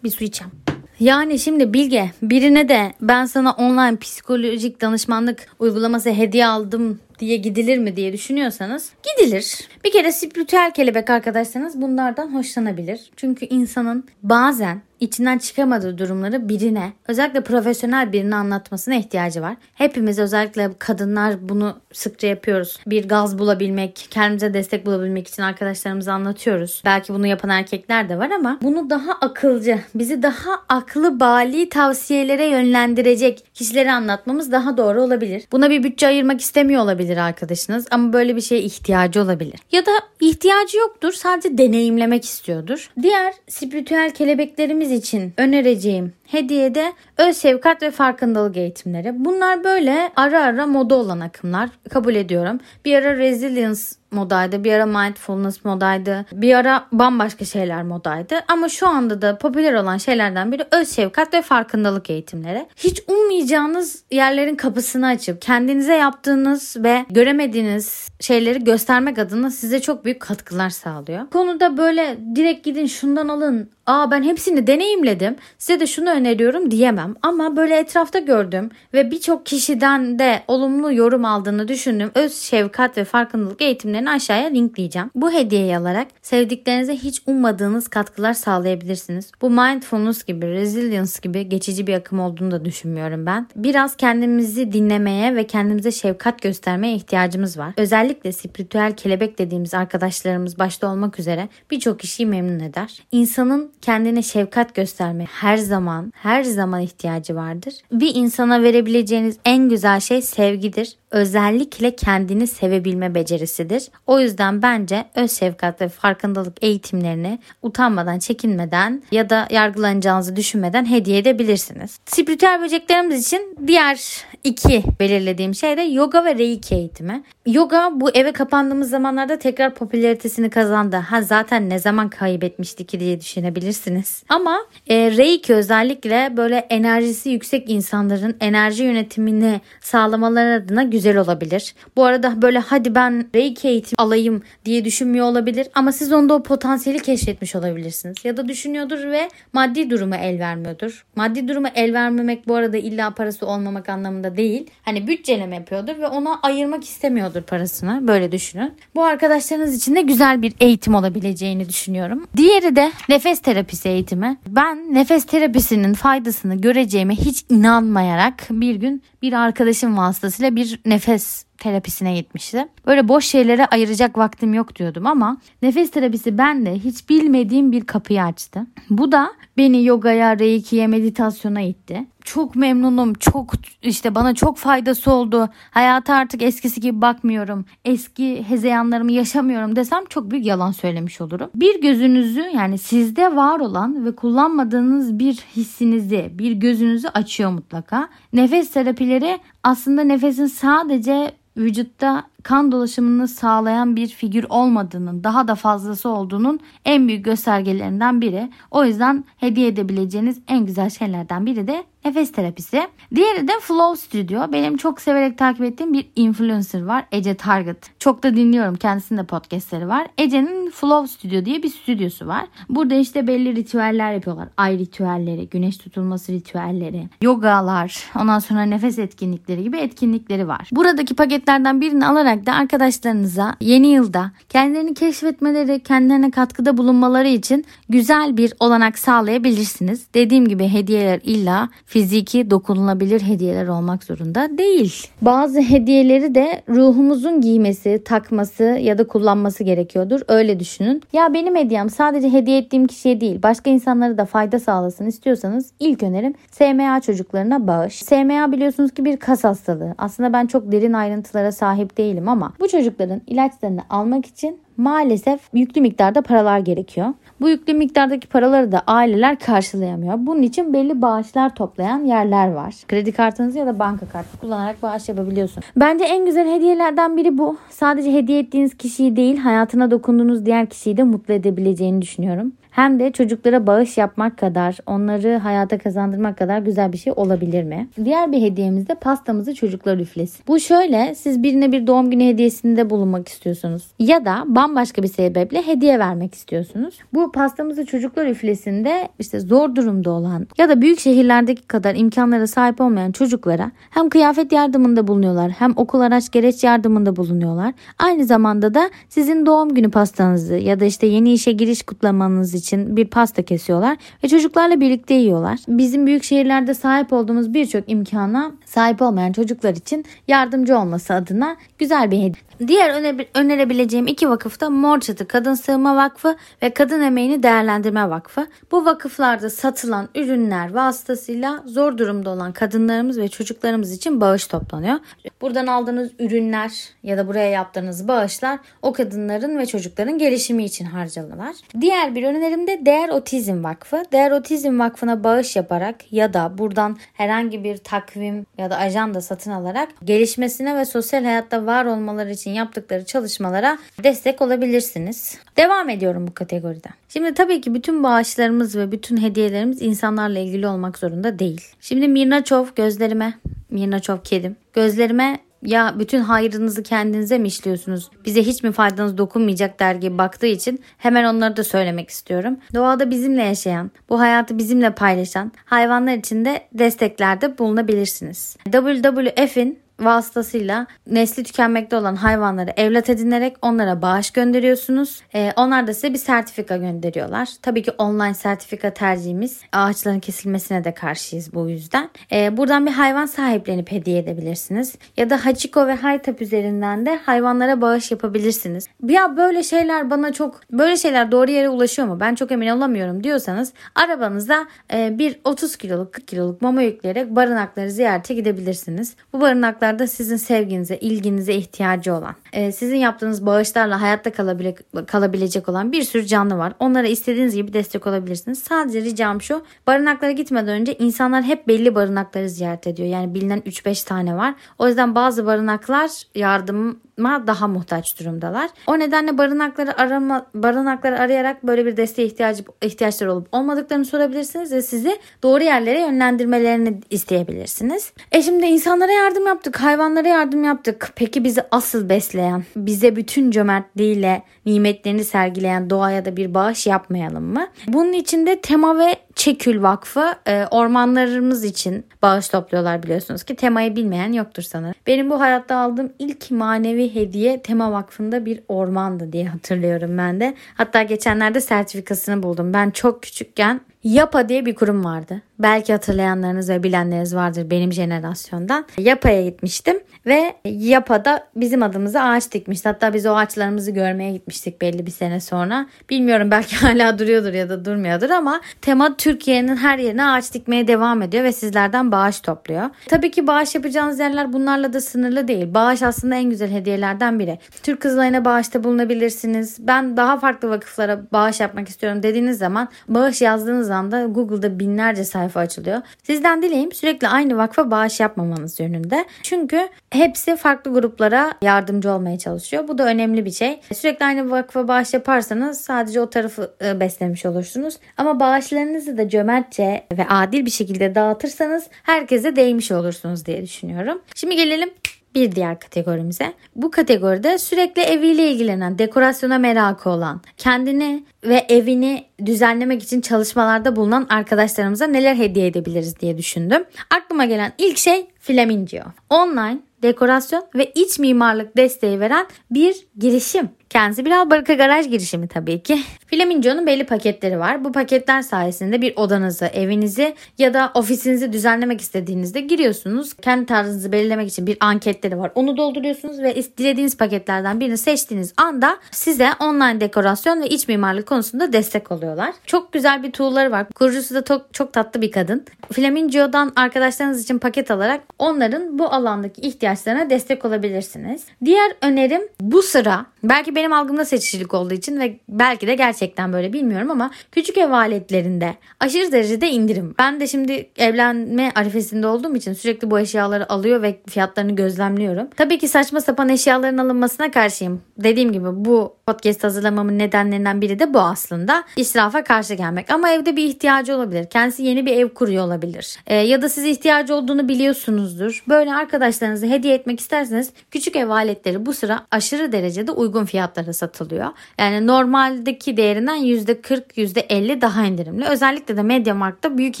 bir 0.04 0.10
su 0.10 0.24
içeceğim. 0.24 0.52
Yani 1.00 1.38
şimdi 1.38 1.72
Bilge 1.72 2.10
birine 2.22 2.68
de 2.68 2.92
ben 3.00 3.24
sana 3.24 3.52
online 3.52 3.96
psikolojik 3.96 4.80
danışmanlık 4.80 5.46
uygulaması 5.58 6.10
hediye 6.10 6.46
aldım 6.46 7.00
diye 7.18 7.36
gidilir 7.36 7.78
mi 7.78 7.96
diye 7.96 8.12
düşünüyorsanız 8.12 8.92
gidilir. 9.02 9.68
Bir 9.84 9.92
kere 9.92 10.12
spiritüel 10.12 10.70
kelebek 10.74 11.10
arkadaşlarınız 11.10 11.80
bunlardan 11.82 12.34
hoşlanabilir. 12.34 13.10
Çünkü 13.16 13.46
insanın 13.46 14.04
bazen 14.22 14.82
içinden 15.00 15.38
çıkamadığı 15.38 15.98
durumları 15.98 16.48
birine 16.48 16.92
özellikle 17.08 17.40
profesyonel 17.40 18.12
birine 18.12 18.36
anlatmasına 18.36 18.94
ihtiyacı 18.94 19.42
var. 19.42 19.56
Hepimiz 19.74 20.18
özellikle 20.18 20.70
kadınlar 20.78 21.48
bunu 21.48 21.76
sıkça 21.92 22.26
yapıyoruz. 22.26 22.80
Bir 22.86 23.08
gaz 23.08 23.38
bulabilmek, 23.38 24.06
kendimize 24.10 24.54
destek 24.54 24.86
bulabilmek 24.86 25.28
için 25.28 25.42
arkadaşlarımıza 25.42 26.12
anlatıyoruz. 26.12 26.82
Belki 26.84 27.14
bunu 27.14 27.26
yapan 27.26 27.50
erkekler 27.50 28.08
de 28.08 28.18
var 28.18 28.30
ama 28.30 28.58
bunu 28.62 28.90
daha 28.90 29.12
akılcı, 29.12 29.78
bizi 29.94 30.22
daha 30.22 30.50
aklı 30.68 31.20
bali 31.20 31.68
tavsiyelere 31.68 32.46
yönlendirecek 32.46 33.44
kişilere 33.54 33.92
anlatmamız 33.92 34.52
daha 34.52 34.76
doğru 34.76 35.02
olabilir. 35.02 35.44
Buna 35.52 35.70
bir 35.70 35.82
bütçe 35.82 36.06
ayırmak 36.06 36.40
istemiyor 36.40 36.82
olabilir 36.82 37.16
arkadaşınız 37.16 37.86
ama 37.90 38.12
böyle 38.12 38.36
bir 38.36 38.40
şeye 38.40 38.62
ihtiyacı 38.62 39.22
olabilir. 39.22 39.60
Ya 39.72 39.86
da 39.86 39.92
ihtiyacı 40.20 40.78
yoktur 40.78 41.12
sadece 41.12 41.58
deneyimlemek 41.58 42.24
istiyordur. 42.24 42.90
Diğer 43.02 43.34
spiritüel 43.48 44.14
kelebeklerimiz 44.14 44.85
için 44.90 45.32
önereceğim 45.36 46.12
hediye 46.26 46.74
de 46.74 46.92
öz 47.16 47.36
şefkat 47.36 47.82
ve 47.82 47.90
farkındalık 47.90 48.56
eğitimleri. 48.56 49.24
Bunlar 49.24 49.64
böyle 49.64 50.12
ara 50.16 50.42
ara 50.42 50.66
moda 50.66 50.94
olan 50.94 51.20
akımlar 51.20 51.70
kabul 51.90 52.14
ediyorum. 52.14 52.60
Bir 52.84 52.94
ara 52.94 53.16
resilience 53.16 53.80
modaydı, 54.10 54.64
bir 54.64 54.72
ara 54.72 54.86
mindfulness 54.86 55.64
modaydı, 55.64 56.26
bir 56.32 56.54
ara 56.54 56.86
bambaşka 56.92 57.44
şeyler 57.44 57.82
modaydı. 57.82 58.34
Ama 58.48 58.68
şu 58.68 58.88
anda 58.88 59.22
da 59.22 59.38
popüler 59.38 59.74
olan 59.74 59.96
şeylerden 59.96 60.52
biri 60.52 60.64
öz 60.70 60.96
şefkat 60.96 61.34
ve 61.34 61.42
farkındalık 61.42 62.10
eğitimleri. 62.10 62.66
Hiç 62.76 63.02
ummayacağınız 63.08 64.02
yerlerin 64.10 64.56
kapısını 64.56 65.06
açıp 65.06 65.42
kendinize 65.42 65.94
yaptığınız 65.94 66.76
ve 66.78 67.06
göremediğiniz 67.10 68.08
şeyleri 68.20 68.64
göstermek 68.64 69.18
adına 69.18 69.50
size 69.50 69.80
çok 69.80 70.04
büyük 70.04 70.20
katkılar 70.20 70.70
sağlıyor. 70.70 71.30
Konuda 71.30 71.76
böyle 71.76 72.16
direkt 72.34 72.64
gidin 72.64 72.86
şundan 72.86 73.28
alın. 73.28 73.70
Aa 73.86 74.10
ben 74.10 74.22
hepsini 74.22 74.66
deneyimledim. 74.66 75.36
Size 75.58 75.80
de 75.80 75.86
şunu 75.86 76.10
öneriyorum 76.16 76.70
diyemem. 76.70 77.14
Ama 77.22 77.56
böyle 77.56 77.78
etrafta 77.78 78.18
gördüm 78.18 78.70
ve 78.94 79.10
birçok 79.10 79.46
kişiden 79.46 80.18
de 80.18 80.42
olumlu 80.48 80.92
yorum 80.92 81.24
aldığını 81.24 81.68
düşündüm. 81.68 82.10
Öz 82.14 82.36
şefkat 82.36 82.98
ve 82.98 83.04
farkındalık 83.04 83.62
eğitimlerini 83.62 84.10
aşağıya 84.10 84.48
linkleyeceğim. 84.48 85.10
Bu 85.14 85.32
hediyeyi 85.32 85.76
alarak 85.76 86.06
sevdiklerinize 86.22 86.96
hiç 86.96 87.22
ummadığınız 87.26 87.88
katkılar 87.88 88.34
sağlayabilirsiniz. 88.34 89.32
Bu 89.42 89.50
mindfulness 89.50 90.24
gibi, 90.24 90.46
resilience 90.46 91.12
gibi 91.22 91.48
geçici 91.48 91.86
bir 91.86 91.94
akım 91.94 92.20
olduğunu 92.20 92.50
da 92.50 92.64
düşünmüyorum 92.64 93.26
ben. 93.26 93.48
Biraz 93.56 93.96
kendimizi 93.96 94.72
dinlemeye 94.72 95.36
ve 95.36 95.46
kendimize 95.46 95.92
şefkat 95.92 96.42
göstermeye 96.42 96.94
ihtiyacımız 96.94 97.58
var. 97.58 97.72
Özellikle 97.76 98.32
spiritüel 98.32 98.92
kelebek 98.92 99.38
dediğimiz 99.38 99.74
arkadaşlarımız 99.74 100.58
başta 100.58 100.92
olmak 100.92 101.18
üzere 101.18 101.48
birçok 101.70 102.00
kişiyi 102.00 102.26
memnun 102.26 102.60
eder. 102.60 103.02
İnsanın 103.12 103.72
kendine 103.82 104.22
şefkat 104.22 104.74
gösterme 104.74 105.24
her 105.24 105.56
zaman 105.56 106.05
her 106.14 106.42
zaman 106.42 106.80
ihtiyacı 106.80 107.36
vardır. 107.36 107.74
Bir 107.92 108.14
insana 108.14 108.62
verebileceğiniz 108.62 109.36
en 109.44 109.68
güzel 109.68 110.00
şey 110.00 110.22
sevgidir. 110.22 110.96
Özellikle 111.10 111.96
kendini 111.96 112.46
sevebilme 112.46 113.14
becerisidir. 113.14 113.88
O 114.06 114.20
yüzden 114.20 114.62
bence 114.62 115.04
öz 115.14 115.38
şefkat 115.38 115.80
ve 115.80 115.88
farkındalık 115.88 116.64
eğitimlerini 116.64 117.38
utanmadan, 117.62 118.18
çekinmeden 118.18 119.02
ya 119.12 119.30
da 119.30 119.48
yargılanacağınızı 119.50 120.36
düşünmeden 120.36 120.90
hediye 120.90 121.18
edebilirsiniz. 121.18 121.98
Spiritüel 122.06 122.60
böceklerimiz 122.60 123.26
için 123.26 123.56
diğer 123.66 124.24
iki 124.44 124.84
belirlediğim 125.00 125.54
şey 125.54 125.76
de 125.76 125.82
yoga 125.82 126.24
ve 126.24 126.34
reiki 126.38 126.74
eğitimi. 126.74 127.22
Yoga 127.46 127.90
bu 127.94 128.10
eve 128.10 128.32
kapandığımız 128.32 128.90
zamanlarda 128.90 129.38
tekrar 129.38 129.74
popülaritesini 129.74 130.50
kazandı. 130.50 130.96
Ha 130.96 131.22
zaten 131.22 131.70
ne 131.70 131.78
zaman 131.78 132.10
kaybetmişti 132.10 132.86
ki 132.86 133.00
diye 133.00 133.20
düşünebilirsiniz. 133.20 134.22
Ama 134.28 134.58
e, 134.88 135.10
reiki 135.16 135.54
özellikle 135.54 136.36
böyle 136.36 136.56
enerjisi 136.56 137.30
yüksek 137.30 137.70
insanların 137.70 138.36
enerji 138.40 138.84
yönetimini 138.84 139.60
sağlamaları 139.80 140.62
adına 140.62 140.82
güzel 140.96 141.16
olabilir. 141.16 141.74
Bu 141.96 142.04
arada 142.04 142.42
böyle 142.42 142.58
hadi 142.58 142.94
ben 142.94 143.28
reiki 143.34 143.68
eğitim 143.68 143.94
alayım 143.98 144.42
diye 144.64 144.84
düşünmüyor 144.84 145.26
olabilir 145.26 145.68
ama 145.74 145.92
siz 145.92 146.12
onda 146.12 146.34
o 146.34 146.42
potansiyeli 146.42 147.02
keşfetmiş 147.02 147.56
olabilirsiniz. 147.56 148.16
Ya 148.24 148.36
da 148.36 148.48
düşünüyordur 148.48 148.98
ve 149.10 149.28
maddi 149.52 149.90
durumu 149.90 150.14
el 150.14 150.38
vermiyordur. 150.38 151.04
Maddi 151.16 151.48
durumu 151.48 151.68
el 151.74 151.94
vermemek 151.94 152.48
bu 152.48 152.54
arada 152.54 152.76
illa 152.76 153.10
parası 153.10 153.46
olmamak 153.46 153.88
anlamında 153.88 154.36
değil. 154.36 154.70
Hani 154.82 155.06
bütçeleme 155.06 155.56
yapıyordur 155.56 155.98
ve 155.98 156.06
ona 156.06 156.40
ayırmak 156.42 156.84
istemiyordur 156.84 157.42
parasını. 157.42 158.08
Böyle 158.08 158.32
düşünün. 158.32 158.72
Bu 158.94 159.04
arkadaşlarınız 159.04 159.76
için 159.76 159.96
de 159.96 160.02
güzel 160.02 160.42
bir 160.42 160.54
eğitim 160.60 160.94
olabileceğini 160.94 161.68
düşünüyorum. 161.68 162.26
Diğeri 162.36 162.76
de 162.76 162.92
nefes 163.08 163.40
terapisi 163.40 163.88
eğitimi. 163.88 164.36
Ben 164.48 164.94
nefes 164.94 165.26
terapisinin 165.26 165.94
faydasını 165.94 166.54
göreceğime 166.54 167.14
hiç 167.14 167.44
inanmayarak 167.48 168.46
bir 168.50 168.74
gün 168.74 169.02
bir 169.22 169.32
arkadaşım 169.32 169.96
vasıtasıyla 169.96 170.56
bir 170.56 170.80
nefes 170.86 171.45
terapisine 171.58 172.14
gitmişti. 172.14 172.68
Böyle 172.86 173.08
boş 173.08 173.26
şeylere 173.26 173.66
ayıracak 173.66 174.18
vaktim 174.18 174.54
yok 174.54 174.76
diyordum 174.76 175.06
ama 175.06 175.36
nefes 175.62 175.90
terapisi 175.90 176.38
bende 176.38 176.74
hiç 176.74 177.08
bilmediğim 177.08 177.72
bir 177.72 177.84
kapıyı 177.84 178.22
açtı. 178.22 178.66
Bu 178.90 179.12
da 179.12 179.32
beni 179.56 179.84
yogaya, 179.84 180.38
reikiye, 180.38 180.86
meditasyona 180.86 181.60
itti. 181.60 182.06
Çok 182.24 182.56
memnunum. 182.56 183.14
Çok 183.14 183.52
işte 183.82 184.14
bana 184.14 184.34
çok 184.34 184.58
faydası 184.58 185.12
oldu. 185.12 185.48
Hayata 185.70 186.14
artık 186.14 186.42
eskisi 186.42 186.80
gibi 186.80 187.00
bakmıyorum. 187.00 187.64
Eski 187.84 188.44
hezeyanlarımı 188.48 189.12
yaşamıyorum 189.12 189.76
desem 189.76 190.04
çok 190.08 190.30
büyük 190.30 190.46
yalan 190.46 190.72
söylemiş 190.72 191.20
olurum. 191.20 191.50
Bir 191.54 191.80
gözünüzü 191.80 192.40
yani 192.40 192.78
sizde 192.78 193.36
var 193.36 193.60
olan 193.60 194.04
ve 194.04 194.16
kullanmadığınız 194.16 195.18
bir 195.18 195.34
hissinizi, 195.56 196.30
bir 196.32 196.52
gözünüzü 196.52 197.08
açıyor 197.08 197.50
mutlaka. 197.50 198.08
Nefes 198.32 198.70
terapileri 198.70 199.38
aslında 199.62 200.02
nefesin 200.02 200.46
sadece 200.46 201.32
vücutta 201.56 202.24
kan 202.46 202.72
dolaşımını 202.72 203.28
sağlayan 203.28 203.96
bir 203.96 204.08
figür 204.08 204.46
olmadığının 204.48 205.24
daha 205.24 205.48
da 205.48 205.54
fazlası 205.54 206.08
olduğunun 206.08 206.60
en 206.84 207.08
büyük 207.08 207.24
göstergelerinden 207.24 208.20
biri. 208.20 208.50
O 208.70 208.84
yüzden 208.84 209.24
hediye 209.36 209.68
edebileceğiniz 209.68 210.38
en 210.48 210.66
güzel 210.66 210.90
şeylerden 210.90 211.46
biri 211.46 211.66
de 211.66 211.84
nefes 212.04 212.32
terapisi. 212.32 212.88
Diğeri 213.14 213.48
de 213.48 213.52
Flow 213.60 214.06
Studio. 214.06 214.52
Benim 214.52 214.76
çok 214.76 215.00
severek 215.00 215.38
takip 215.38 215.62
ettiğim 215.62 215.92
bir 215.92 216.06
influencer 216.16 216.84
var. 216.84 217.04
Ece 217.12 217.34
Target. 217.34 217.90
Çok 217.98 218.22
da 218.22 218.36
dinliyorum. 218.36 218.76
Kendisinin 218.76 219.18
de 219.18 219.24
podcastleri 219.24 219.88
var. 219.88 220.06
Ece'nin 220.18 220.70
Flow 220.70 221.08
Studio 221.08 221.44
diye 221.44 221.62
bir 221.62 221.68
stüdyosu 221.68 222.26
var. 222.26 222.44
Burada 222.68 222.94
işte 222.94 223.26
belli 223.26 223.56
ritüeller 223.56 224.12
yapıyorlar. 224.12 224.48
Ay 224.56 224.78
ritüelleri, 224.78 225.48
güneş 225.48 225.78
tutulması 225.78 226.32
ritüelleri, 226.32 227.08
yogalar, 227.22 228.04
ondan 228.20 228.38
sonra 228.38 228.62
nefes 228.62 228.98
etkinlikleri 228.98 229.62
gibi 229.62 229.76
etkinlikleri 229.76 230.48
var. 230.48 230.68
Buradaki 230.72 231.14
paketlerden 231.46 231.80
birini 231.80 232.06
alarak 232.06 232.46
da 232.46 232.54
arkadaşlarınıza 232.54 233.54
yeni 233.60 233.86
yılda 233.86 234.30
kendilerini 234.48 234.94
keşfetmeleri, 234.94 235.80
kendilerine 235.80 236.30
katkıda 236.30 236.76
bulunmaları 236.76 237.28
için 237.28 237.64
güzel 237.88 238.36
bir 238.36 238.52
olanak 238.60 238.98
sağlayabilirsiniz. 238.98 240.06
Dediğim 240.14 240.48
gibi 240.48 240.68
hediyeler 240.68 241.20
illa 241.24 241.68
fiziki 241.84 242.50
dokunulabilir 242.50 243.20
hediyeler 243.20 243.66
olmak 243.66 244.04
zorunda 244.04 244.58
değil. 244.58 245.06
Bazı 245.22 245.60
hediyeleri 245.60 246.34
de 246.34 246.62
ruhumuzun 246.68 247.40
giymesi, 247.40 248.02
takması 248.04 248.62
ya 248.62 248.98
da 248.98 249.06
kullanması 249.06 249.64
gerekiyordur. 249.64 250.20
Öyle 250.28 250.60
düşünün. 250.60 251.02
Ya 251.12 251.34
benim 251.34 251.56
hediyem 251.56 251.90
sadece 251.90 252.32
hediye 252.32 252.58
ettiğim 252.58 252.86
kişiye 252.86 253.20
değil 253.20 253.42
başka 253.42 253.70
insanlara 253.70 254.18
da 254.18 254.24
fayda 254.24 254.58
sağlasın 254.58 255.06
istiyorsanız 255.06 255.72
ilk 255.80 256.02
önerim 256.02 256.34
SMA 256.50 257.00
çocuklarına 257.00 257.66
bağış. 257.66 257.94
SMA 257.94 258.52
biliyorsunuz 258.52 258.90
ki 258.94 259.04
bir 259.04 259.16
kas 259.16 259.44
hastalığı. 259.44 259.94
Aslında 259.98 260.32
ben 260.32 260.46
çok 260.46 260.72
derin 260.72 260.92
ayrıntılara 261.36 261.52
sahip 261.52 261.98
değilim 261.98 262.28
ama 262.28 262.52
bu 262.60 262.68
çocukların 262.68 263.20
ilaçlarını 263.26 263.80
almak 263.90 264.26
için 264.26 264.60
maalesef 264.76 265.40
yüklü 265.52 265.80
miktarda 265.80 266.22
paralar 266.22 266.58
gerekiyor. 266.58 267.14
Bu 267.40 267.48
yüklü 267.48 267.74
miktardaki 267.74 268.28
paraları 268.28 268.72
da 268.72 268.82
aileler 268.86 269.38
karşılayamıyor. 269.38 270.14
Bunun 270.18 270.42
için 270.42 270.72
belli 270.72 271.02
bağışlar 271.02 271.54
toplayan 271.54 272.04
yerler 272.04 272.48
var. 272.52 272.74
Kredi 272.88 273.12
kartınızı 273.12 273.58
ya 273.58 273.66
da 273.66 273.78
banka 273.78 274.06
kartı 274.06 274.38
kullanarak 274.40 274.82
bağış 274.82 275.08
yapabiliyorsun. 275.08 275.62
Bence 275.76 276.04
en 276.04 276.26
güzel 276.26 276.48
hediyelerden 276.54 277.16
biri 277.16 277.38
bu. 277.38 277.56
Sadece 277.70 278.12
hediye 278.12 278.38
ettiğiniz 278.38 278.76
kişiyi 278.76 279.16
değil 279.16 279.36
hayatına 279.36 279.90
dokunduğunuz 279.90 280.46
diğer 280.46 280.66
kişiyi 280.66 280.96
de 280.96 281.02
mutlu 281.02 281.34
edebileceğini 281.34 282.02
düşünüyorum 282.02 282.52
hem 282.76 283.00
de 283.00 283.12
çocuklara 283.12 283.66
bağış 283.66 283.98
yapmak 283.98 284.38
kadar, 284.38 284.78
onları 284.86 285.36
hayata 285.36 285.78
kazandırmak 285.78 286.38
kadar 286.38 286.58
güzel 286.58 286.92
bir 286.92 286.98
şey 286.98 287.12
olabilir 287.16 287.64
mi? 287.64 287.88
Diğer 288.04 288.32
bir 288.32 288.42
hediyemiz 288.42 288.88
de 288.88 288.94
pastamızı 288.94 289.54
çocuklar 289.54 289.98
üflesin. 289.98 290.44
Bu 290.48 290.60
şöyle, 290.60 291.14
siz 291.14 291.42
birine 291.42 291.72
bir 291.72 291.86
doğum 291.86 292.10
günü 292.10 292.24
hediyesinde 292.24 292.90
bulunmak 292.90 293.28
istiyorsunuz 293.28 293.82
ya 293.98 294.24
da 294.24 294.44
bambaşka 294.46 295.02
bir 295.02 295.08
sebeple 295.08 295.66
hediye 295.66 295.98
vermek 295.98 296.34
istiyorsunuz. 296.34 296.98
Bu 297.14 297.32
pastamızı 297.32 297.86
çocuklar 297.86 298.26
üflesinde 298.26 299.08
işte 299.18 299.40
zor 299.40 299.74
durumda 299.74 300.10
olan 300.10 300.46
ya 300.58 300.68
da 300.68 300.82
büyük 300.82 301.00
şehirlerdeki 301.00 301.62
kadar 301.62 301.94
imkanlara 301.94 302.46
sahip 302.46 302.80
olmayan 302.80 303.12
çocuklara 303.12 303.70
hem 303.90 304.08
kıyafet 304.08 304.52
yardımında 304.52 305.08
bulunuyorlar 305.08 305.50
hem 305.50 305.72
okul 305.76 306.00
araç 306.00 306.30
gereç 306.30 306.64
yardımında 306.64 307.16
bulunuyorlar. 307.16 307.74
Aynı 307.98 308.24
zamanda 308.24 308.74
da 308.74 308.90
sizin 309.08 309.46
doğum 309.46 309.74
günü 309.74 309.90
pastanızı 309.90 310.54
ya 310.54 310.80
da 310.80 310.84
işte 310.84 311.06
yeni 311.06 311.32
işe 311.32 311.52
giriş 311.52 311.82
kutlamanız 311.82 312.54
için 312.54 312.65
için 312.66 312.96
bir 312.96 313.06
pasta 313.06 313.42
kesiyorlar 313.42 313.96
ve 314.24 314.28
çocuklarla 314.28 314.80
birlikte 314.80 315.14
yiyorlar. 315.14 315.58
Bizim 315.68 316.06
büyük 316.06 316.24
şehirlerde 316.24 316.74
sahip 316.74 317.12
olduğumuz 317.12 317.54
birçok 317.54 317.90
imkana 317.90 318.52
sahip 318.64 319.02
olmayan 319.02 319.32
çocuklar 319.32 319.74
için 319.74 320.04
yardımcı 320.28 320.78
olması 320.78 321.14
adına 321.14 321.56
güzel 321.78 322.10
bir 322.10 322.16
hediye. 322.16 322.46
Diğer 322.66 323.14
önerebileceğim 323.34 324.06
iki 324.06 324.30
vakıf 324.30 324.60
da 324.60 324.70
Mor 324.70 325.00
Çatı 325.00 325.28
Kadın 325.28 325.54
Sığınma 325.54 325.96
Vakfı 325.96 326.36
ve 326.62 326.70
Kadın 326.70 327.02
Emeğini 327.02 327.42
Değerlendirme 327.42 328.10
Vakfı. 328.10 328.46
Bu 328.72 328.84
vakıflarda 328.84 329.50
satılan 329.50 330.08
ürünler 330.14 330.74
vasıtasıyla 330.74 331.62
zor 331.66 331.98
durumda 331.98 332.30
olan 332.30 332.52
kadınlarımız 332.52 333.18
ve 333.18 333.28
çocuklarımız 333.28 333.92
için 333.92 334.20
bağış 334.20 334.46
toplanıyor. 334.46 334.96
Buradan 335.40 335.66
aldığınız 335.66 336.10
ürünler 336.18 336.72
ya 337.02 337.18
da 337.18 337.28
buraya 337.28 337.50
yaptığınız 337.50 338.08
bağışlar 338.08 338.58
o 338.82 338.92
kadınların 338.92 339.58
ve 339.58 339.66
çocukların 339.66 340.18
gelişimi 340.18 340.64
için 340.64 340.84
harcanırlar. 340.84 341.56
Diğer 341.80 342.14
bir 342.14 342.24
önerim 342.24 342.66
de 342.66 342.86
Değer 342.86 343.08
Otizm 343.08 343.64
Vakfı. 343.64 344.02
Değer 344.12 344.30
Otizm 344.30 344.78
Vakfı'na 344.78 345.24
bağış 345.24 345.56
yaparak 345.56 346.12
ya 346.12 346.34
da 346.34 346.58
buradan 346.58 346.96
herhangi 347.12 347.64
bir 347.64 347.76
takvim 347.76 348.46
ya 348.58 348.70
da 348.70 348.76
ajanda 348.76 349.20
satın 349.20 349.50
alarak 349.50 349.88
gelişmesine 350.04 350.76
ve 350.76 350.84
sosyal 350.84 351.24
hayatta 351.24 351.66
var 351.66 351.84
olmaları 351.84 352.30
için 352.30 352.45
yaptıkları 352.50 353.04
çalışmalara 353.04 353.78
destek 354.02 354.42
olabilirsiniz. 354.42 355.38
Devam 355.56 355.88
ediyorum 355.88 356.26
bu 356.26 356.34
kategoriden. 356.34 356.92
Şimdi 357.08 357.34
tabii 357.34 357.60
ki 357.60 357.74
bütün 357.74 358.02
bağışlarımız 358.02 358.76
ve 358.76 358.92
bütün 358.92 359.16
hediyelerimiz 359.16 359.82
insanlarla 359.82 360.38
ilgili 360.38 360.66
olmak 360.66 360.98
zorunda 360.98 361.38
değil. 361.38 361.60
Şimdi 361.80 362.08
Mirna 362.08 362.44
Çov 362.44 362.66
gözlerime, 362.76 363.34
Mirna 363.70 364.00
Çov 364.00 364.18
kedim, 364.24 364.56
gözlerime 364.72 365.38
ya 365.62 365.94
bütün 365.98 366.20
hayrınızı 366.20 366.82
kendinize 366.82 367.38
mi 367.38 367.48
işliyorsunuz? 367.48 368.10
Bize 368.24 368.42
hiç 368.42 368.62
mi 368.62 368.72
faydanız 368.72 369.18
dokunmayacak 369.18 369.80
dergi 369.80 370.18
baktığı 370.18 370.46
için 370.46 370.80
hemen 370.98 371.24
onları 371.24 371.56
da 371.56 371.64
söylemek 371.64 372.10
istiyorum. 372.10 372.58
Doğada 372.74 373.10
bizimle 373.10 373.42
yaşayan, 373.42 373.90
bu 374.08 374.20
hayatı 374.20 374.58
bizimle 374.58 374.90
paylaşan 374.90 375.52
hayvanlar 375.64 376.14
için 376.14 376.44
de 376.44 376.68
desteklerde 376.72 377.58
bulunabilirsiniz. 377.58 378.56
WWF'in 378.64 379.85
vasıtasıyla 380.00 380.86
nesli 381.06 381.44
tükenmekte 381.44 381.96
olan 381.96 382.16
hayvanları 382.16 382.70
evlat 382.76 383.10
edinerek 383.10 383.56
onlara 383.62 384.02
bağış 384.02 384.30
gönderiyorsunuz. 384.30 385.22
Ee, 385.34 385.52
onlar 385.56 385.86
da 385.86 385.94
size 385.94 386.12
bir 386.12 386.18
sertifika 386.18 386.76
gönderiyorlar. 386.76 387.48
Tabii 387.62 387.82
ki 387.82 387.90
online 387.90 388.34
sertifika 388.34 388.94
tercihimiz. 388.94 389.60
Ağaçların 389.72 390.20
kesilmesine 390.20 390.84
de 390.84 390.94
karşıyız 390.94 391.54
bu 391.54 391.68
yüzden. 391.68 392.10
Ee, 392.32 392.56
buradan 392.56 392.86
bir 392.86 392.90
hayvan 392.90 393.26
sahiplenip 393.26 393.92
hediye 393.92 394.18
edebilirsiniz. 394.18 394.94
Ya 395.16 395.30
da 395.30 395.44
Hachiko 395.44 395.86
ve 395.86 395.94
Haytap 395.94 396.42
üzerinden 396.42 397.06
de 397.06 397.16
hayvanlara 397.16 397.80
bağış 397.80 398.10
yapabilirsiniz. 398.10 398.88
Ya 399.08 399.36
böyle 399.36 399.62
şeyler 399.62 400.10
bana 400.10 400.32
çok 400.32 400.60
böyle 400.72 400.96
şeyler 400.96 401.32
doğru 401.32 401.50
yere 401.50 401.68
ulaşıyor 401.68 402.08
mu? 402.08 402.20
Ben 402.20 402.34
çok 402.34 402.52
emin 402.52 402.68
olamıyorum 402.68 403.24
diyorsanız 403.24 403.72
arabanızda 403.94 404.66
e, 404.92 405.18
bir 405.18 405.40
30 405.44 405.76
kiloluk 405.76 406.12
40 406.12 406.28
kiloluk 406.28 406.62
mama 406.62 406.82
yükleyerek 406.82 407.30
barınakları 407.30 407.90
ziyarete 407.90 408.34
gidebilirsiniz. 408.34 409.16
Bu 409.32 409.40
barınaklar 409.40 409.85
sokaklarda 409.86 410.06
sizin 410.06 410.36
sevginize, 410.36 410.96
ilginize 410.96 411.54
ihtiyacı 411.54 412.14
olan, 412.14 412.34
e, 412.52 412.72
sizin 412.72 412.96
yaptığınız 412.96 413.46
bağışlarla 413.46 414.00
hayatta 414.00 414.32
kalabile, 414.32 414.74
kalabilecek 415.06 415.68
olan 415.68 415.92
bir 415.92 416.02
sürü 416.02 416.26
canlı 416.26 416.58
var. 416.58 416.72
Onlara 416.80 417.06
istediğiniz 417.06 417.54
gibi 417.54 417.72
destek 417.72 418.06
olabilirsiniz. 418.06 418.58
Sadece 418.58 419.02
ricam 419.02 419.42
şu, 419.42 419.62
barınaklara 419.86 420.32
gitmeden 420.32 420.80
önce 420.80 420.94
insanlar 420.94 421.42
hep 421.42 421.68
belli 421.68 421.94
barınakları 421.94 422.48
ziyaret 422.48 422.86
ediyor. 422.86 423.08
Yani 423.08 423.34
bilinen 423.34 423.60
3-5 423.60 424.06
tane 424.06 424.36
var. 424.36 424.54
O 424.78 424.88
yüzden 424.88 425.14
bazı 425.14 425.46
barınaklar 425.46 426.10
yardım 426.34 427.00
daha 427.18 427.68
muhtaç 427.68 428.20
durumdalar. 428.20 428.70
O 428.86 428.98
nedenle 428.98 429.38
barınakları 429.38 430.00
arama 430.00 430.46
barınakları 430.54 431.18
arayarak 431.18 431.66
böyle 431.66 431.86
bir 431.86 431.96
desteğe 431.96 432.26
ihtiyacı 432.26 432.64
ihtiyaçları 432.82 433.32
olup 433.32 433.48
olmadıklarını 433.52 434.04
sorabilirsiniz 434.04 434.72
ve 434.72 434.82
sizi 434.82 435.18
doğru 435.42 435.64
yerlere 435.64 436.00
yönlendirmelerini 436.00 437.00
isteyebilirsiniz. 437.10 438.12
E 438.32 438.42
şimdi 438.42 438.66
insanlara 438.66 439.12
yardım 439.12 439.46
yaptık, 439.46 439.75
hayvanlara 439.80 440.28
yardım 440.28 440.64
yaptık. 440.64 441.12
Peki 441.16 441.44
bizi 441.44 441.62
asıl 441.70 442.08
besleyen, 442.08 442.64
bize 442.76 443.16
bütün 443.16 443.50
cömertliğiyle 443.50 444.42
nimetlerini 444.66 445.24
sergileyen 445.24 445.90
doğaya 445.90 446.24
da 446.24 446.36
bir 446.36 446.54
bağış 446.54 446.86
yapmayalım 446.86 447.44
mı? 447.44 447.66
Bunun 447.88 448.12
için 448.12 448.46
de 448.46 448.60
Tema 448.60 448.98
ve 448.98 449.16
Çekül 449.34 449.82
Vakfı 449.82 450.34
e, 450.46 450.66
ormanlarımız 450.70 451.64
için 451.64 452.06
bağış 452.22 452.48
topluyorlar 452.48 453.02
biliyorsunuz 453.02 453.44
ki 453.44 453.56
temayı 453.56 453.96
bilmeyen 453.96 454.32
yoktur 454.32 454.62
sanırım. 454.62 454.94
Benim 455.06 455.30
bu 455.30 455.40
hayatta 455.40 455.76
aldığım 455.76 456.12
ilk 456.18 456.50
manevi 456.50 457.14
hediye 457.14 457.62
Tema 457.62 457.92
Vakfı'nda 457.92 458.46
bir 458.46 458.60
ormandı 458.68 459.32
diye 459.32 459.48
hatırlıyorum 459.48 460.18
ben 460.18 460.40
de. 460.40 460.54
Hatta 460.74 461.02
geçenlerde 461.02 461.60
sertifikasını 461.60 462.42
buldum. 462.42 462.72
Ben 462.72 462.90
çok 462.90 463.22
küçükken 463.22 463.80
YAPA 464.04 464.48
diye 464.48 464.66
bir 464.66 464.74
kurum 464.74 465.04
vardı. 465.04 465.42
Belki 465.58 465.92
hatırlayanlarınız 465.92 466.68
ve 466.68 466.82
bilenleriniz 466.82 467.34
vardır 467.34 467.70
benim 467.70 467.92
jenerasyondan. 467.92 468.84
YAPA'ya 468.98 469.42
gitmiştim 469.42 470.00
ve 470.26 470.54
YAPA'da 470.64 471.46
bizim 471.56 471.82
adımıza 471.82 472.22
ağaç 472.22 472.52
dikmişti. 472.52 472.88
Hatta 472.88 473.14
biz 473.14 473.26
o 473.26 473.36
ağaçlarımızı 473.36 473.90
görmeye 473.90 474.32
gitmiştik 474.32 474.80
belli 474.80 475.06
bir 475.06 475.10
sene 475.10 475.40
sonra. 475.40 475.86
Bilmiyorum 476.10 476.50
belki 476.50 476.76
hala 476.86 477.18
duruyordur 477.18 477.52
ya 477.52 477.68
da 477.68 477.84
durmuyordur 477.84 478.30
ama 478.30 478.60
tema 478.82 479.16
Türkiye'nin 479.16 479.76
her 479.76 479.98
yerine 479.98 480.24
ağaç 480.24 480.54
dikmeye 480.54 480.88
devam 480.88 481.22
ediyor 481.22 481.44
ve 481.44 481.52
sizlerden 481.52 482.12
bağış 482.12 482.40
topluyor. 482.40 482.90
Tabii 483.08 483.30
ki 483.30 483.46
bağış 483.46 483.74
yapacağınız 483.74 484.20
yerler 484.20 484.52
bunlarla 484.52 484.92
da 484.92 485.00
sınırlı 485.00 485.48
değil. 485.48 485.74
Bağış 485.74 486.02
aslında 486.02 486.34
en 486.34 486.50
güzel 486.50 486.70
hediyelerden 486.70 487.38
biri. 487.38 487.58
Türk 487.82 488.00
Kızılay'ına 488.00 488.44
bağışta 488.44 488.84
bulunabilirsiniz. 488.84 489.76
Ben 489.80 490.16
daha 490.16 490.38
farklı 490.38 490.70
vakıflara 490.70 491.20
bağış 491.32 491.60
yapmak 491.60 491.88
istiyorum 491.88 492.22
dediğiniz 492.22 492.58
zaman 492.58 492.88
bağış 493.08 493.42
yazdığınız 493.42 493.86
zaman 493.86 494.06
Instagram'dan 494.06 494.30
da 494.30 494.32
Google'da 494.32 494.78
binlerce 494.78 495.24
sayfa 495.24 495.45
açılıyor. 495.54 496.00
Sizden 496.22 496.62
dileğim 496.62 496.92
sürekli 496.92 497.28
aynı 497.28 497.56
vakfa 497.56 497.90
bağış 497.90 498.20
yapmamanız 498.20 498.80
yönünde. 498.80 499.24
Çünkü 499.42 499.88
hepsi 500.10 500.56
farklı 500.56 500.92
gruplara 500.92 501.52
yardımcı 501.62 502.10
olmaya 502.10 502.38
çalışıyor. 502.38 502.88
Bu 502.88 502.98
da 502.98 503.06
önemli 503.06 503.44
bir 503.44 503.50
şey. 503.50 503.80
Sürekli 503.94 504.24
aynı 504.24 504.50
vakfa 504.50 504.88
bağış 504.88 505.14
yaparsanız 505.14 505.80
sadece 505.80 506.20
o 506.20 506.30
tarafı 506.30 506.74
e, 506.84 507.00
beslemiş 507.00 507.46
olursunuz. 507.46 507.98
Ama 508.16 508.40
bağışlarınızı 508.40 509.18
da 509.18 509.28
cömertçe 509.28 510.06
ve 510.12 510.26
adil 510.28 510.66
bir 510.66 510.70
şekilde 510.70 511.14
dağıtırsanız 511.14 511.86
herkese 512.02 512.56
değmiş 512.56 512.92
olursunuz 512.92 513.46
diye 513.46 513.62
düşünüyorum. 513.62 514.22
Şimdi 514.34 514.56
gelelim 514.56 514.90
bir 515.36 515.52
diğer 515.52 515.80
kategorimize. 515.80 516.52
Bu 516.76 516.90
kategoride 516.90 517.58
sürekli 517.58 518.02
eviyle 518.02 518.50
ilgilenen, 518.50 518.98
dekorasyona 518.98 519.58
merakı 519.58 520.10
olan, 520.10 520.40
kendini 520.56 521.24
ve 521.44 521.66
evini 521.68 522.24
düzenlemek 522.46 523.02
için 523.02 523.20
çalışmalarda 523.20 523.96
bulunan 523.96 524.26
arkadaşlarımıza 524.28 525.06
neler 525.06 525.34
hediye 525.34 525.66
edebiliriz 525.66 526.20
diye 526.20 526.38
düşündüm. 526.38 526.84
Aklıma 527.10 527.44
gelen 527.44 527.72
ilk 527.78 527.98
şey 527.98 528.26
Flamingo. 528.40 528.96
Online 529.30 529.78
dekorasyon 530.02 530.64
ve 530.74 530.92
iç 530.94 531.18
mimarlık 531.18 531.76
desteği 531.76 532.20
veren 532.20 532.46
bir 532.70 532.96
girişim. 533.18 533.68
Kendisi 533.90 534.24
bir 534.24 534.30
Albaraka 534.30 534.74
garaj 534.74 535.10
girişimi 535.10 535.48
tabii 535.48 535.82
ki. 535.82 535.98
Flamingo'nun 536.26 536.86
belli 536.86 537.06
paketleri 537.06 537.58
var. 537.58 537.84
Bu 537.84 537.92
paketler 537.92 538.42
sayesinde 538.42 539.02
bir 539.02 539.16
odanızı, 539.16 539.66
evinizi 539.66 540.34
ya 540.58 540.74
da 540.74 540.90
ofisinizi 540.94 541.52
düzenlemek 541.52 542.00
istediğinizde 542.00 542.60
giriyorsunuz. 542.60 543.34
Kendi 543.34 543.66
tarzınızı 543.66 544.12
belirlemek 544.12 544.48
için 544.48 544.66
bir 544.66 544.76
anketleri 544.80 545.38
var. 545.38 545.50
Onu 545.54 545.76
dolduruyorsunuz 545.76 546.38
ve 546.38 546.54
dilediğiniz 546.78 547.16
paketlerden 547.16 547.80
birini 547.80 547.98
seçtiğiniz 547.98 548.54
anda 548.56 548.96
size 549.10 549.48
online 549.60 550.00
dekorasyon 550.00 550.62
ve 550.62 550.68
iç 550.68 550.88
mimarlık 550.88 551.26
konusunda 551.26 551.72
destek 551.72 552.12
oluyorlar. 552.12 552.52
Çok 552.66 552.92
güzel 552.92 553.22
bir 553.22 553.32
tool'ları 553.32 553.70
var. 553.70 553.86
Kurucusu 553.94 554.34
da 554.34 554.44
çok, 554.44 554.74
çok 554.74 554.92
tatlı 554.92 555.22
bir 555.22 555.32
kadın. 555.32 555.64
Flamingo'dan 555.92 556.72
arkadaşlarınız 556.76 557.42
için 557.42 557.58
paket 557.58 557.90
alarak 557.90 558.20
onların 558.38 558.98
bu 558.98 559.12
alandaki 559.12 559.60
ihtiyaçlarına 559.60 560.30
destek 560.30 560.64
olabilirsiniz. 560.64 561.44
Diğer 561.64 561.92
önerim 562.02 562.42
bu 562.60 562.82
sıra 562.82 563.26
belki 563.44 563.76
benim 563.76 563.85
algımda 563.90 564.24
seçicilik 564.24 564.74
olduğu 564.74 564.94
için 564.94 565.20
ve 565.20 565.38
belki 565.48 565.86
de 565.86 565.94
gerçekten 565.94 566.52
böyle 566.52 566.72
bilmiyorum 566.72 567.10
ama 567.10 567.30
küçük 567.52 567.78
ev 567.78 567.90
aletlerinde 567.90 568.74
aşırı 569.00 569.32
derecede 569.32 569.70
indirim. 569.70 570.14
Ben 570.18 570.40
de 570.40 570.46
şimdi 570.46 570.90
evlenme 570.96 571.72
arifesinde 571.74 572.26
olduğum 572.26 572.56
için 572.56 572.72
sürekli 572.72 573.10
bu 573.10 573.18
eşyaları 573.18 573.72
alıyor 573.72 574.02
ve 574.02 574.20
fiyatlarını 574.28 574.76
gözlemliyorum. 574.76 575.48
Tabii 575.56 575.78
ki 575.78 575.88
saçma 575.88 576.20
sapan 576.20 576.48
eşyaların 576.48 576.98
alınmasına 576.98 577.50
karşıyım. 577.50 578.02
Dediğim 578.18 578.52
gibi 578.52 578.68
bu 578.84 579.16
podcast 579.26 579.64
hazırlamamın 579.64 580.18
nedenlerinden 580.18 580.80
biri 580.80 580.98
de 580.98 581.14
bu 581.14 581.20
aslında. 581.20 581.84
İsrafa 581.96 582.44
karşı 582.44 582.74
gelmek. 582.74 583.10
Ama 583.10 583.30
evde 583.30 583.56
bir 583.56 583.64
ihtiyacı 583.64 584.16
olabilir. 584.16 584.46
Kendisi 584.50 584.82
yeni 584.82 585.06
bir 585.06 585.16
ev 585.16 585.28
kuruyor 585.28 585.64
olabilir. 585.64 586.16
Ee, 586.26 586.34
ya 586.34 586.62
da 586.62 586.68
siz 586.68 586.84
ihtiyacı 586.84 587.34
olduğunu 587.34 587.68
biliyorsunuzdur. 587.68 588.64
Böyle 588.68 588.94
arkadaşlarınızı 588.94 589.66
hediye 589.66 589.94
etmek 589.94 590.20
isterseniz 590.20 590.72
küçük 590.90 591.16
ev 591.16 591.28
aletleri 591.28 591.86
bu 591.86 591.92
sıra 591.92 592.26
aşırı 592.30 592.72
derecede 592.72 593.10
uygun 593.10 593.44
fiyatlara 593.66 593.92
satılıyor. 593.92 594.48
Yani 594.78 595.06
normaldeki 595.06 595.96
değerinden 595.96 596.36
%40 596.36 597.02
%50 597.16 597.80
daha 597.80 598.04
indirimli. 598.04 598.44
Özellikle 598.44 598.96
de 598.96 599.02
Mediamarkt'ta 599.02 599.78
büyük 599.78 600.00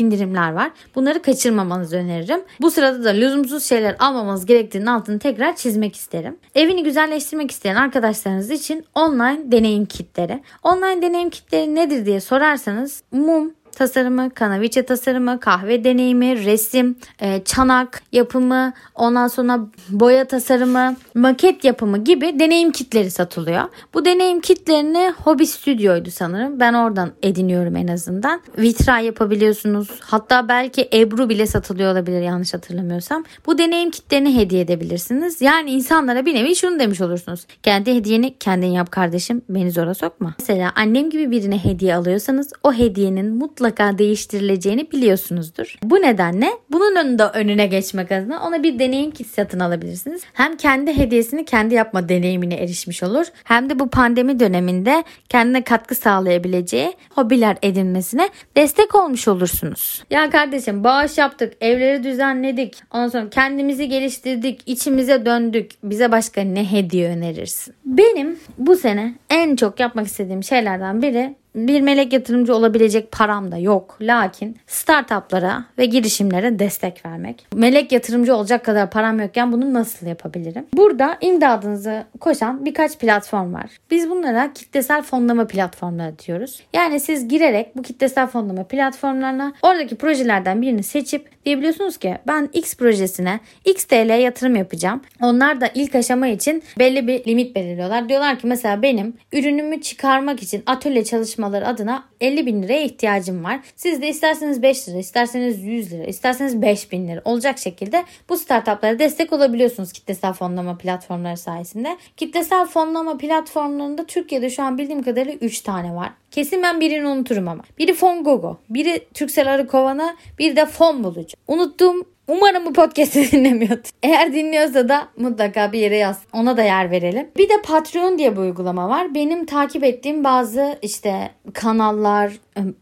indirimler 0.00 0.52
var. 0.52 0.70
Bunları 0.94 1.22
kaçırmamanızı 1.22 1.96
öneririm. 1.96 2.40
Bu 2.60 2.70
sırada 2.70 3.04
da 3.04 3.10
lüzumsuz 3.10 3.64
şeyler 3.64 3.96
almamanız 3.98 4.46
gerektiğinin 4.46 4.86
altını 4.86 5.18
tekrar 5.18 5.56
çizmek 5.56 5.96
isterim. 5.96 6.36
Evini 6.54 6.84
güzelleştirmek 6.84 7.50
isteyen 7.50 7.76
arkadaşlarınız 7.76 8.50
için 8.50 8.84
online 8.94 9.52
deneyim 9.52 9.86
kitleri. 9.86 10.42
Online 10.62 11.02
deneyim 11.02 11.30
kitleri 11.30 11.74
nedir 11.74 12.06
diye 12.06 12.20
sorarsanız 12.20 13.02
mum, 13.12 13.54
tasarımı, 13.76 14.30
kanaviçe 14.30 14.82
tasarımı, 14.82 15.40
kahve 15.40 15.84
deneyimi, 15.84 16.44
resim, 16.44 16.96
e, 17.20 17.44
çanak 17.44 18.02
yapımı, 18.12 18.72
ondan 18.94 19.28
sonra 19.28 19.60
boya 19.88 20.24
tasarımı, 20.24 20.96
maket 21.14 21.64
yapımı 21.64 21.98
gibi 22.04 22.38
deneyim 22.38 22.72
kitleri 22.72 23.10
satılıyor. 23.10 23.62
Bu 23.94 24.04
deneyim 24.04 24.40
kitlerini 24.40 25.12
Hobi 25.24 25.46
Stüdyo'ydu 25.46 26.10
sanırım. 26.10 26.60
Ben 26.60 26.74
oradan 26.74 27.12
ediniyorum 27.22 27.76
en 27.76 27.88
azından. 27.88 28.40
Vitra 28.58 28.98
yapabiliyorsunuz. 28.98 29.88
Hatta 30.00 30.48
belki 30.48 30.88
Ebru 30.94 31.28
bile 31.28 31.46
satılıyor 31.46 31.92
olabilir 31.92 32.20
yanlış 32.20 32.54
hatırlamıyorsam. 32.54 33.24
Bu 33.46 33.58
deneyim 33.58 33.90
kitlerini 33.90 34.36
hediye 34.36 34.60
edebilirsiniz. 34.60 35.40
Yani 35.40 35.70
insanlara 35.70 36.26
bir 36.26 36.34
nevi 36.34 36.56
şunu 36.56 36.78
demiş 36.78 37.00
olursunuz. 37.00 37.46
Kendi 37.62 37.94
hediyeni 37.94 38.38
kendin 38.38 38.66
yap 38.66 38.92
kardeşim. 38.92 39.42
Beni 39.48 39.70
zora 39.70 39.94
sokma. 39.94 40.34
Mesela 40.38 40.72
annem 40.76 41.10
gibi 41.10 41.30
birine 41.30 41.64
hediye 41.64 41.96
alıyorsanız 41.96 42.52
o 42.62 42.72
hediyenin 42.72 43.34
mutlaka 43.34 43.65
mutlaka 43.66 43.98
değiştirileceğini 43.98 44.92
biliyorsunuzdur. 44.92 45.78
Bu 45.82 45.94
nedenle 45.94 46.50
bunun 46.70 46.96
önünde 46.96 47.22
önüne 47.22 47.66
geçmek 47.66 48.12
adına 48.12 48.42
ona 48.46 48.62
bir 48.62 48.78
deneyim 48.78 49.10
kit 49.10 49.26
satın 49.26 49.60
alabilirsiniz. 49.60 50.22
Hem 50.32 50.56
kendi 50.56 50.96
hediyesini 50.96 51.44
kendi 51.44 51.74
yapma 51.74 52.08
deneyimine 52.08 52.54
erişmiş 52.54 53.02
olur. 53.02 53.26
Hem 53.44 53.70
de 53.70 53.78
bu 53.78 53.90
pandemi 53.90 54.40
döneminde 54.40 55.04
kendine 55.28 55.64
katkı 55.64 55.94
sağlayabileceği 55.94 56.92
hobiler 57.14 57.56
edinmesine 57.62 58.28
destek 58.56 58.94
olmuş 58.94 59.28
olursunuz. 59.28 60.04
Ya 60.10 60.30
kardeşim 60.30 60.84
bağış 60.84 61.18
yaptık, 61.18 61.52
evleri 61.60 62.04
düzenledik, 62.04 62.74
ondan 62.92 63.08
sonra 63.08 63.30
kendimizi 63.30 63.88
geliştirdik, 63.88 64.60
içimize 64.66 65.26
döndük. 65.26 65.70
Bize 65.82 66.12
başka 66.12 66.40
ne 66.40 66.70
hediye 66.72 67.08
önerirsin? 67.08 67.74
Benim 67.84 68.38
bu 68.58 68.76
sene 68.76 69.14
en 69.30 69.56
çok 69.56 69.80
yapmak 69.80 70.06
istediğim 70.06 70.44
şeylerden 70.44 71.02
biri 71.02 71.34
bir 71.56 71.80
melek 71.80 72.12
yatırımcı 72.12 72.54
olabilecek 72.54 73.12
param 73.12 73.52
da 73.52 73.58
yok. 73.58 73.98
Lakin 74.00 74.56
startuplara 74.66 75.64
ve 75.78 75.86
girişimlere 75.86 76.58
destek 76.58 77.06
vermek. 77.06 77.46
Melek 77.54 77.92
yatırımcı 77.92 78.36
olacak 78.36 78.64
kadar 78.64 78.90
param 78.90 79.20
yokken 79.20 79.52
bunu 79.52 79.74
nasıl 79.74 80.06
yapabilirim? 80.06 80.66
Burada 80.74 81.18
imdadınızı 81.20 82.04
koşan 82.20 82.64
birkaç 82.64 82.98
platform 82.98 83.54
var. 83.54 83.70
Biz 83.90 84.10
bunlara 84.10 84.52
kitlesel 84.52 85.02
fonlama 85.02 85.46
platformları 85.46 86.18
diyoruz. 86.26 86.62
Yani 86.72 87.00
siz 87.00 87.28
girerek 87.28 87.76
bu 87.76 87.82
kitlesel 87.82 88.26
fonlama 88.26 88.64
platformlarına 88.64 89.52
oradaki 89.62 89.96
projelerden 89.96 90.62
birini 90.62 90.82
seçip 90.82 91.44
diyebiliyorsunuz 91.44 91.96
ki 91.96 92.18
ben 92.26 92.48
X 92.52 92.76
projesine 92.76 93.40
X 93.64 93.84
TL 93.84 94.20
yatırım 94.20 94.56
yapacağım. 94.56 95.00
Onlar 95.22 95.60
da 95.60 95.70
ilk 95.74 95.94
aşama 95.94 96.28
için 96.28 96.62
belli 96.78 97.06
bir 97.06 97.26
limit 97.26 97.56
belirliyorlar. 97.56 98.08
Diyorlar 98.08 98.38
ki 98.38 98.46
mesela 98.46 98.82
benim 98.82 99.14
ürünümü 99.32 99.80
çıkarmak 99.80 100.42
için 100.42 100.62
atölye 100.66 101.04
çalışma 101.04 101.45
çalışmaları 101.46 101.66
adına 101.66 102.04
50 102.20 102.46
bin 102.46 102.62
liraya 102.62 102.84
ihtiyacım 102.84 103.44
var. 103.44 103.60
Siz 103.76 104.02
de 104.02 104.08
isterseniz 104.08 104.62
5 104.62 104.88
lira, 104.88 104.98
isterseniz 104.98 105.62
100 105.62 105.92
lira, 105.92 106.04
isterseniz 106.04 106.62
5 106.62 106.92
bin 106.92 107.08
lira 107.08 107.20
olacak 107.24 107.58
şekilde 107.58 108.04
bu 108.28 108.36
startuplara 108.36 108.98
destek 108.98 109.32
olabiliyorsunuz 109.32 109.92
kitlesel 109.92 110.32
fonlama 110.32 110.78
platformları 110.78 111.36
sayesinde. 111.36 111.96
Kitlesel 112.16 112.66
fonlama 112.66 113.18
platformlarında 113.18 114.06
Türkiye'de 114.06 114.50
şu 114.50 114.62
an 114.62 114.78
bildiğim 114.78 115.02
kadarıyla 115.02 115.34
3 115.34 115.60
tane 115.60 115.94
var. 115.94 116.12
Kesin 116.30 116.62
ben 116.62 116.80
birini 116.80 117.06
unuturum 117.06 117.48
ama. 117.48 117.62
Biri 117.78 117.94
Fongogo, 117.94 118.58
biri 118.70 119.06
Türksel 119.14 119.54
Arı 119.54 119.66
Kovanı, 119.66 120.16
bir 120.38 120.56
de 120.56 120.66
Fon 120.66 121.04
Bulucu. 121.04 121.36
Unuttuğum 121.48 122.15
Umarım 122.28 122.66
bu 122.66 122.72
podcast'i 122.72 123.32
dinlemiyordu. 123.32 123.88
Eğer 124.02 124.32
dinliyorsa 124.32 124.88
da 124.88 125.08
mutlaka 125.16 125.72
bir 125.72 125.78
yere 125.78 125.96
yaz. 125.96 126.18
Ona 126.32 126.56
da 126.56 126.62
yer 126.62 126.90
verelim. 126.90 127.28
Bir 127.36 127.48
de 127.48 127.54
Patreon 127.64 128.18
diye 128.18 128.32
bir 128.32 128.40
uygulama 128.40 128.88
var. 128.88 129.14
Benim 129.14 129.46
takip 129.46 129.84
ettiğim 129.84 130.24
bazı 130.24 130.78
işte 130.82 131.30
kanallar, 131.54 132.32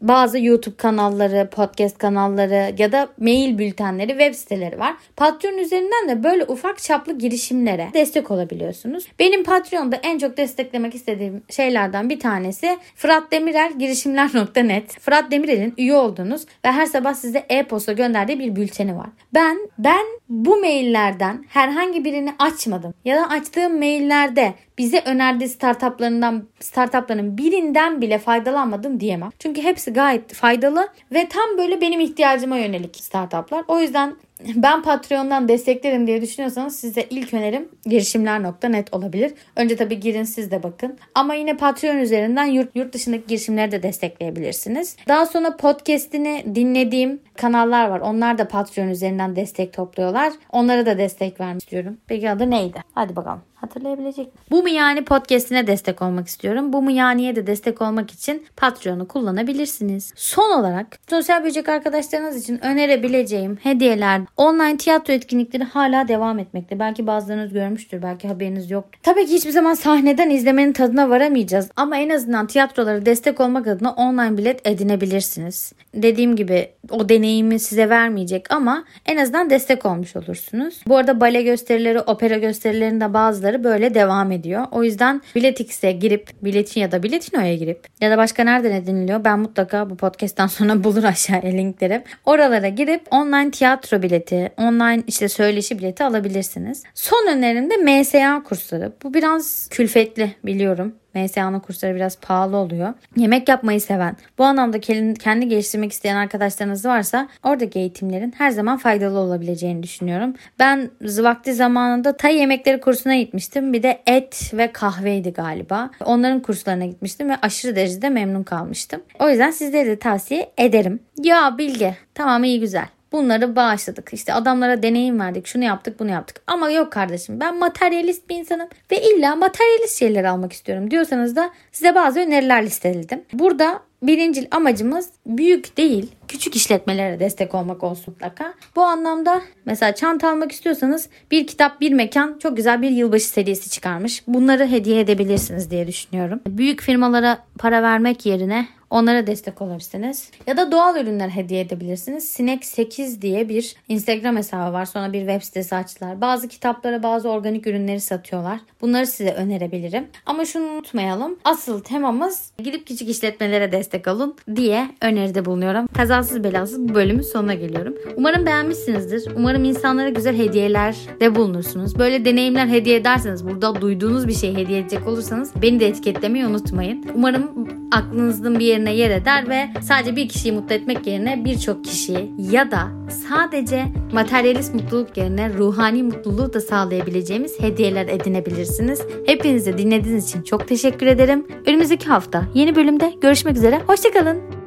bazı 0.01 0.39
YouTube 0.39 0.75
kanalları, 0.75 1.49
podcast 1.49 1.97
kanalları 1.97 2.75
ya 2.77 2.91
da 2.91 3.07
mail 3.19 3.57
bültenleri, 3.57 4.09
web 4.09 4.33
siteleri 4.33 4.79
var. 4.79 4.93
Patreon 5.15 5.57
üzerinden 5.57 6.09
de 6.09 6.23
böyle 6.23 6.43
ufak 6.43 6.77
çaplı 6.77 7.17
girişimlere 7.17 7.89
destek 7.93 8.31
olabiliyorsunuz. 8.31 9.07
Benim 9.19 9.43
Patreon'da 9.43 9.95
en 9.95 10.17
çok 10.17 10.37
desteklemek 10.37 10.95
istediğim 10.95 11.43
şeylerden 11.49 12.09
bir 12.09 12.19
tanesi 12.19 12.77
Fırat 12.95 13.31
Demirel 13.31 13.79
girişimler.net. 13.79 14.99
Fırat 14.99 15.31
Demirel'in 15.31 15.73
üye 15.77 15.95
olduğunuz 15.95 16.45
ve 16.65 16.71
her 16.71 16.85
sabah 16.85 17.13
size 17.13 17.45
e-posta 17.49 17.91
gönderdiği 17.91 18.39
bir 18.39 18.55
bülteni 18.55 18.97
var. 18.97 19.09
Ben 19.35 19.69
ben 19.77 20.05
bu 20.29 20.57
maillerden 20.57 21.45
herhangi 21.49 22.05
birini 22.05 22.33
açmadım 22.39 22.93
ya 23.05 23.17
da 23.17 23.29
açtığım 23.29 23.77
maillerde 23.77 24.53
bize 24.77 25.01
önerdiği 25.05 25.49
startuplarından 25.49 26.47
startupların 26.59 27.37
birinden 27.37 28.01
bile 28.01 28.17
faydalanmadım 28.17 28.99
diyemem. 28.99 29.29
Çünkü 29.39 29.61
hepsi 29.61 29.93
gayet 29.93 30.33
faydalı 30.33 30.87
ve 31.11 31.27
tam 31.29 31.57
böyle 31.57 31.81
benim 31.81 31.99
ihtiyacıma 31.99 32.57
yönelik 32.57 32.95
startuplar. 32.95 33.65
O 33.67 33.79
yüzden 33.79 34.15
ben 34.55 34.81
Patreon'dan 34.81 35.47
desteklerim 35.47 36.07
diye 36.07 36.21
düşünüyorsanız 36.21 36.79
size 36.79 37.05
ilk 37.09 37.33
önerim 37.33 37.69
girişimler.net 37.85 38.93
olabilir. 38.93 39.33
Önce 39.55 39.75
tabii 39.75 39.99
girin 39.99 40.23
siz 40.23 40.51
de 40.51 40.63
bakın. 40.63 40.97
Ama 41.15 41.33
yine 41.33 41.57
Patreon 41.57 41.97
üzerinden 41.97 42.45
yurt, 42.45 42.75
yurt 42.75 42.93
dışındaki 42.93 43.27
girişimleri 43.27 43.71
de 43.71 43.83
destekleyebilirsiniz. 43.83 44.97
Daha 45.07 45.25
sonra 45.25 45.57
podcast'ini 45.57 46.43
dinlediğim 46.55 47.19
kanallar 47.35 47.87
var. 47.87 47.99
Onlar 47.99 48.37
da 48.37 48.47
Patreon 48.47 48.87
üzerinden 48.87 49.35
destek 49.35 49.73
topluyorlar. 49.73 50.33
Onlara 50.51 50.85
da 50.85 50.97
destek 50.97 51.39
vermek 51.39 51.61
istiyorum. 51.61 51.97
Peki 52.07 52.29
adı 52.29 52.49
neydi? 52.49 52.81
Hadi 52.93 53.15
bakalım. 53.15 53.41
Hatırlayabilecek. 53.65 54.27
Bu 54.51 54.61
mu 54.61 54.69
yani 54.69 55.05
podcast'ine 55.05 55.67
destek 55.67 56.01
olmak 56.01 56.27
istiyorum. 56.27 56.73
Bu 56.73 56.81
mu 56.81 56.91
yani'ye 56.91 57.35
de 57.35 57.47
destek 57.47 57.81
olmak 57.81 58.11
için 58.11 58.45
Patreon'u 58.57 59.07
kullanabilirsiniz. 59.07 60.13
Son 60.15 60.59
olarak 60.59 60.99
sosyal 61.09 61.43
böcek 61.43 61.69
arkadaşlarınız 61.69 62.43
için 62.43 62.65
önerebileceğim 62.65 63.57
hediyeler, 63.63 64.21
online 64.37 64.77
tiyatro 64.77 65.13
etkinlikleri 65.13 65.63
hala 65.63 66.07
devam 66.07 66.39
etmekte. 66.39 66.79
Belki 66.79 67.07
bazılarınız 67.07 67.53
görmüştür, 67.53 68.01
belki 68.01 68.27
haberiniz 68.27 68.71
yoktur. 68.71 68.99
Tabii 69.03 69.25
ki 69.25 69.33
hiçbir 69.33 69.51
zaman 69.51 69.73
sahneden 69.73 70.29
izlemenin 70.29 70.73
tadına 70.73 71.09
varamayacağız 71.09 71.69
ama 71.75 71.97
en 71.97 72.09
azından 72.09 72.47
tiyatrolara 72.47 73.05
destek 73.05 73.41
olmak 73.41 73.67
adına 73.67 73.91
online 73.91 74.37
bilet 74.37 74.67
edinebilirsiniz. 74.67 75.73
Dediğim 75.93 76.35
gibi 76.35 76.69
o 76.89 77.09
deneyimi 77.09 77.59
size 77.59 77.89
vermeyecek 77.89 78.51
ama 78.53 78.83
en 79.05 79.17
azından 79.17 79.49
destek 79.49 79.85
olmuş 79.85 80.15
olursunuz. 80.15 80.81
Bu 80.87 80.97
arada 80.97 81.21
bale 81.21 81.41
gösterileri, 81.41 81.99
opera 81.99 82.37
gösterilerinde 82.37 83.13
bazıları 83.13 83.54
böyle 83.63 83.93
devam 83.93 84.31
ediyor. 84.31 84.65
O 84.71 84.83
yüzden 84.83 85.21
Biletix'e 85.35 85.91
girip, 85.91 86.29
Biletin 86.41 86.81
ya 86.81 86.91
da 86.91 87.03
Biletino'ya 87.03 87.55
girip 87.55 87.87
ya 88.01 88.11
da 88.11 88.17
başka 88.17 88.43
nereden 88.43 88.71
ediniliyor? 88.71 89.23
Ben 89.23 89.39
mutlaka 89.39 89.89
bu 89.89 89.97
podcast'tan 89.97 90.47
sonra 90.47 90.83
bulur 90.83 91.03
aşağıya 91.03 91.51
linkleri. 91.51 92.03
Oralara 92.25 92.67
girip 92.67 93.01
online 93.11 93.51
tiyatro 93.51 94.01
bileti, 94.01 94.51
online 94.57 95.03
işte 95.07 95.29
söyleşi 95.29 95.79
bileti 95.79 96.03
alabilirsiniz. 96.03 96.83
Son 96.93 97.27
önerim 97.31 97.69
de 97.69 97.77
MSA 97.77 98.43
kursları. 98.43 98.93
Bu 99.03 99.13
biraz 99.13 99.67
külfetli 99.71 100.35
biliyorum. 100.45 100.95
MSA'nın 101.15 101.59
kursları 101.59 101.95
biraz 101.95 102.19
pahalı 102.19 102.57
oluyor. 102.57 102.93
Yemek 103.17 103.49
yapmayı 103.49 103.81
seven, 103.81 104.17
bu 104.37 104.43
anlamda 104.43 104.79
kendi 105.19 105.47
geliştirmek 105.47 105.91
isteyen 105.91 106.15
arkadaşlarınız 106.15 106.85
varsa 106.85 107.27
oradaki 107.43 107.79
eğitimlerin 107.79 108.33
her 108.37 108.49
zaman 108.49 108.77
faydalı 108.77 109.19
olabileceğini 109.19 109.83
düşünüyorum. 109.83 110.33
Ben 110.59 110.89
vakti 111.01 111.53
zamanında 111.53 112.17
Tay 112.17 112.37
yemekleri 112.37 112.79
kursuna 112.79 113.15
gitmiştim. 113.15 113.73
Bir 113.73 113.83
de 113.83 114.01
et 114.05 114.51
ve 114.53 114.71
kahveydi 114.71 115.33
galiba. 115.33 115.89
Onların 116.05 116.41
kurslarına 116.41 116.85
gitmiştim 116.85 117.29
ve 117.29 117.35
aşırı 117.41 117.75
derecede 117.75 118.09
memnun 118.09 118.43
kalmıştım. 118.43 119.01
O 119.19 119.29
yüzden 119.29 119.51
sizlere 119.51 119.87
de 119.87 119.99
tavsiye 119.99 120.51
ederim. 120.57 120.99
Ya 121.23 121.57
Bilge 121.57 121.95
tamam 122.13 122.43
iyi 122.43 122.59
güzel. 122.59 122.94
Bunları 123.15 123.55
bağışladık. 123.55 124.13
İşte 124.13 124.33
adamlara 124.33 124.83
deneyim 124.83 125.19
verdik. 125.19 125.47
Şunu 125.47 125.63
yaptık 125.63 125.99
bunu 125.99 126.11
yaptık. 126.11 126.41
Ama 126.47 126.71
yok 126.71 126.91
kardeşim 126.91 127.39
ben 127.39 127.57
materyalist 127.57 128.29
bir 128.29 128.35
insanım 128.35 128.67
ve 128.91 129.01
illa 129.01 129.35
materyalist 129.35 129.99
şeyler 129.99 130.23
almak 130.23 130.53
istiyorum 130.53 130.91
diyorsanız 130.91 131.35
da 131.35 131.49
size 131.71 131.95
bazı 131.95 132.19
öneriler 132.19 132.65
listeledim. 132.65 133.21
Burada 133.33 133.81
Birincil 134.07 134.45
amacımız 134.51 135.09
büyük 135.25 135.77
değil, 135.77 136.11
küçük 136.27 136.55
işletmelere 136.55 137.19
destek 137.19 137.55
olmak 137.55 137.83
olsun 137.83 138.13
mutlaka. 138.13 138.53
Bu 138.75 138.83
anlamda 138.83 139.41
mesela 139.65 139.95
çanta 139.95 140.29
almak 140.29 140.51
istiyorsanız 140.51 141.09
bir 141.31 141.47
kitap 141.47 141.81
bir 141.81 141.91
mekan 141.91 142.37
çok 142.39 142.57
güzel 142.57 142.81
bir 142.81 142.89
yılbaşı 142.89 143.27
serisi 143.27 143.69
çıkarmış. 143.69 144.23
Bunları 144.27 144.67
hediye 144.67 144.99
edebilirsiniz 144.99 145.71
diye 145.71 145.87
düşünüyorum. 145.87 146.41
Büyük 146.47 146.81
firmalara 146.81 147.37
para 147.59 147.83
vermek 147.83 148.25
yerine 148.25 148.67
Onlara 148.95 149.27
destek 149.27 149.61
olabilirsiniz. 149.61 150.29
Ya 150.47 150.57
da 150.57 150.71
doğal 150.71 150.97
ürünler 150.97 151.29
hediye 151.29 151.61
edebilirsiniz. 151.61 152.23
Sinek 152.23 152.65
8 152.65 153.21
diye 153.21 153.49
bir 153.49 153.75
Instagram 153.87 154.37
hesabı 154.37 154.73
var. 154.73 154.85
Sonra 154.85 155.13
bir 155.13 155.19
web 155.19 155.41
sitesi 155.41 155.75
açtılar. 155.75 156.21
Bazı 156.21 156.47
kitaplara 156.47 157.03
bazı 157.03 157.29
organik 157.29 157.67
ürünleri 157.67 157.99
satıyorlar. 157.99 158.59
Bunları 158.81 159.07
size 159.07 159.31
önerebilirim. 159.31 160.07
Ama 160.25 160.45
şunu 160.45 160.65
unutmayalım. 160.65 161.39
Asıl 161.43 161.79
temamız 161.79 162.51
gidip 162.63 162.87
küçük 162.87 163.09
işletmelere 163.09 163.71
destek 163.71 164.07
olun 164.07 164.35
diye 164.55 164.87
öneride 165.01 165.45
bulunuyorum. 165.45 165.87
Kazasız 165.87 166.43
belasız 166.43 166.89
bu 166.89 166.95
bölümün 166.95 167.21
sonuna 167.21 167.53
geliyorum. 167.53 167.95
Umarım 168.17 168.45
beğenmişsinizdir. 168.45 169.31
Umarım 169.35 169.63
insanlara 169.63 170.09
güzel 170.09 170.37
hediyeler 170.37 170.95
de 171.19 171.35
bulunursunuz. 171.35 171.99
Böyle 171.99 172.25
deneyimler 172.25 172.67
hediye 172.67 172.95
ederseniz 172.95 173.47
burada 173.47 173.81
duyduğunuz 173.81 174.27
bir 174.27 174.33
şey 174.33 174.55
hediye 174.55 174.79
edecek 174.79 175.07
olursanız 175.07 175.51
beni 175.61 175.79
de 175.79 175.87
etiketlemeyi 175.87 176.45
unutmayın. 176.45 177.05
Umarım 177.15 177.67
aklınızın 177.91 178.59
bir 178.59 178.84
yerine 178.85 179.01
yer 179.01 179.09
eder 179.09 179.49
ve 179.49 179.67
sadece 179.81 180.15
bir 180.15 180.29
kişiyi 180.29 180.51
mutlu 180.51 180.75
etmek 180.75 181.07
yerine 181.07 181.45
birçok 181.45 181.85
kişiyi 181.85 182.31
ya 182.51 182.71
da 182.71 182.87
sadece 183.29 183.85
materyalist 184.13 184.73
mutluluk 184.73 185.17
yerine 185.17 185.53
ruhani 185.53 186.03
mutluluğu 186.03 186.53
da 186.53 186.61
sağlayabileceğimiz 186.61 187.59
hediyeler 187.59 188.07
edinebilirsiniz. 188.07 189.01
Hepinize 189.25 189.77
dinlediğiniz 189.77 190.29
için 190.29 190.41
çok 190.41 190.67
teşekkür 190.67 191.05
ederim. 191.05 191.47
Önümüzdeki 191.65 192.05
hafta 192.05 192.47
yeni 192.53 192.75
bölümde 192.75 193.13
görüşmek 193.21 193.57
üzere. 193.57 193.81
Hoşçakalın. 193.87 194.64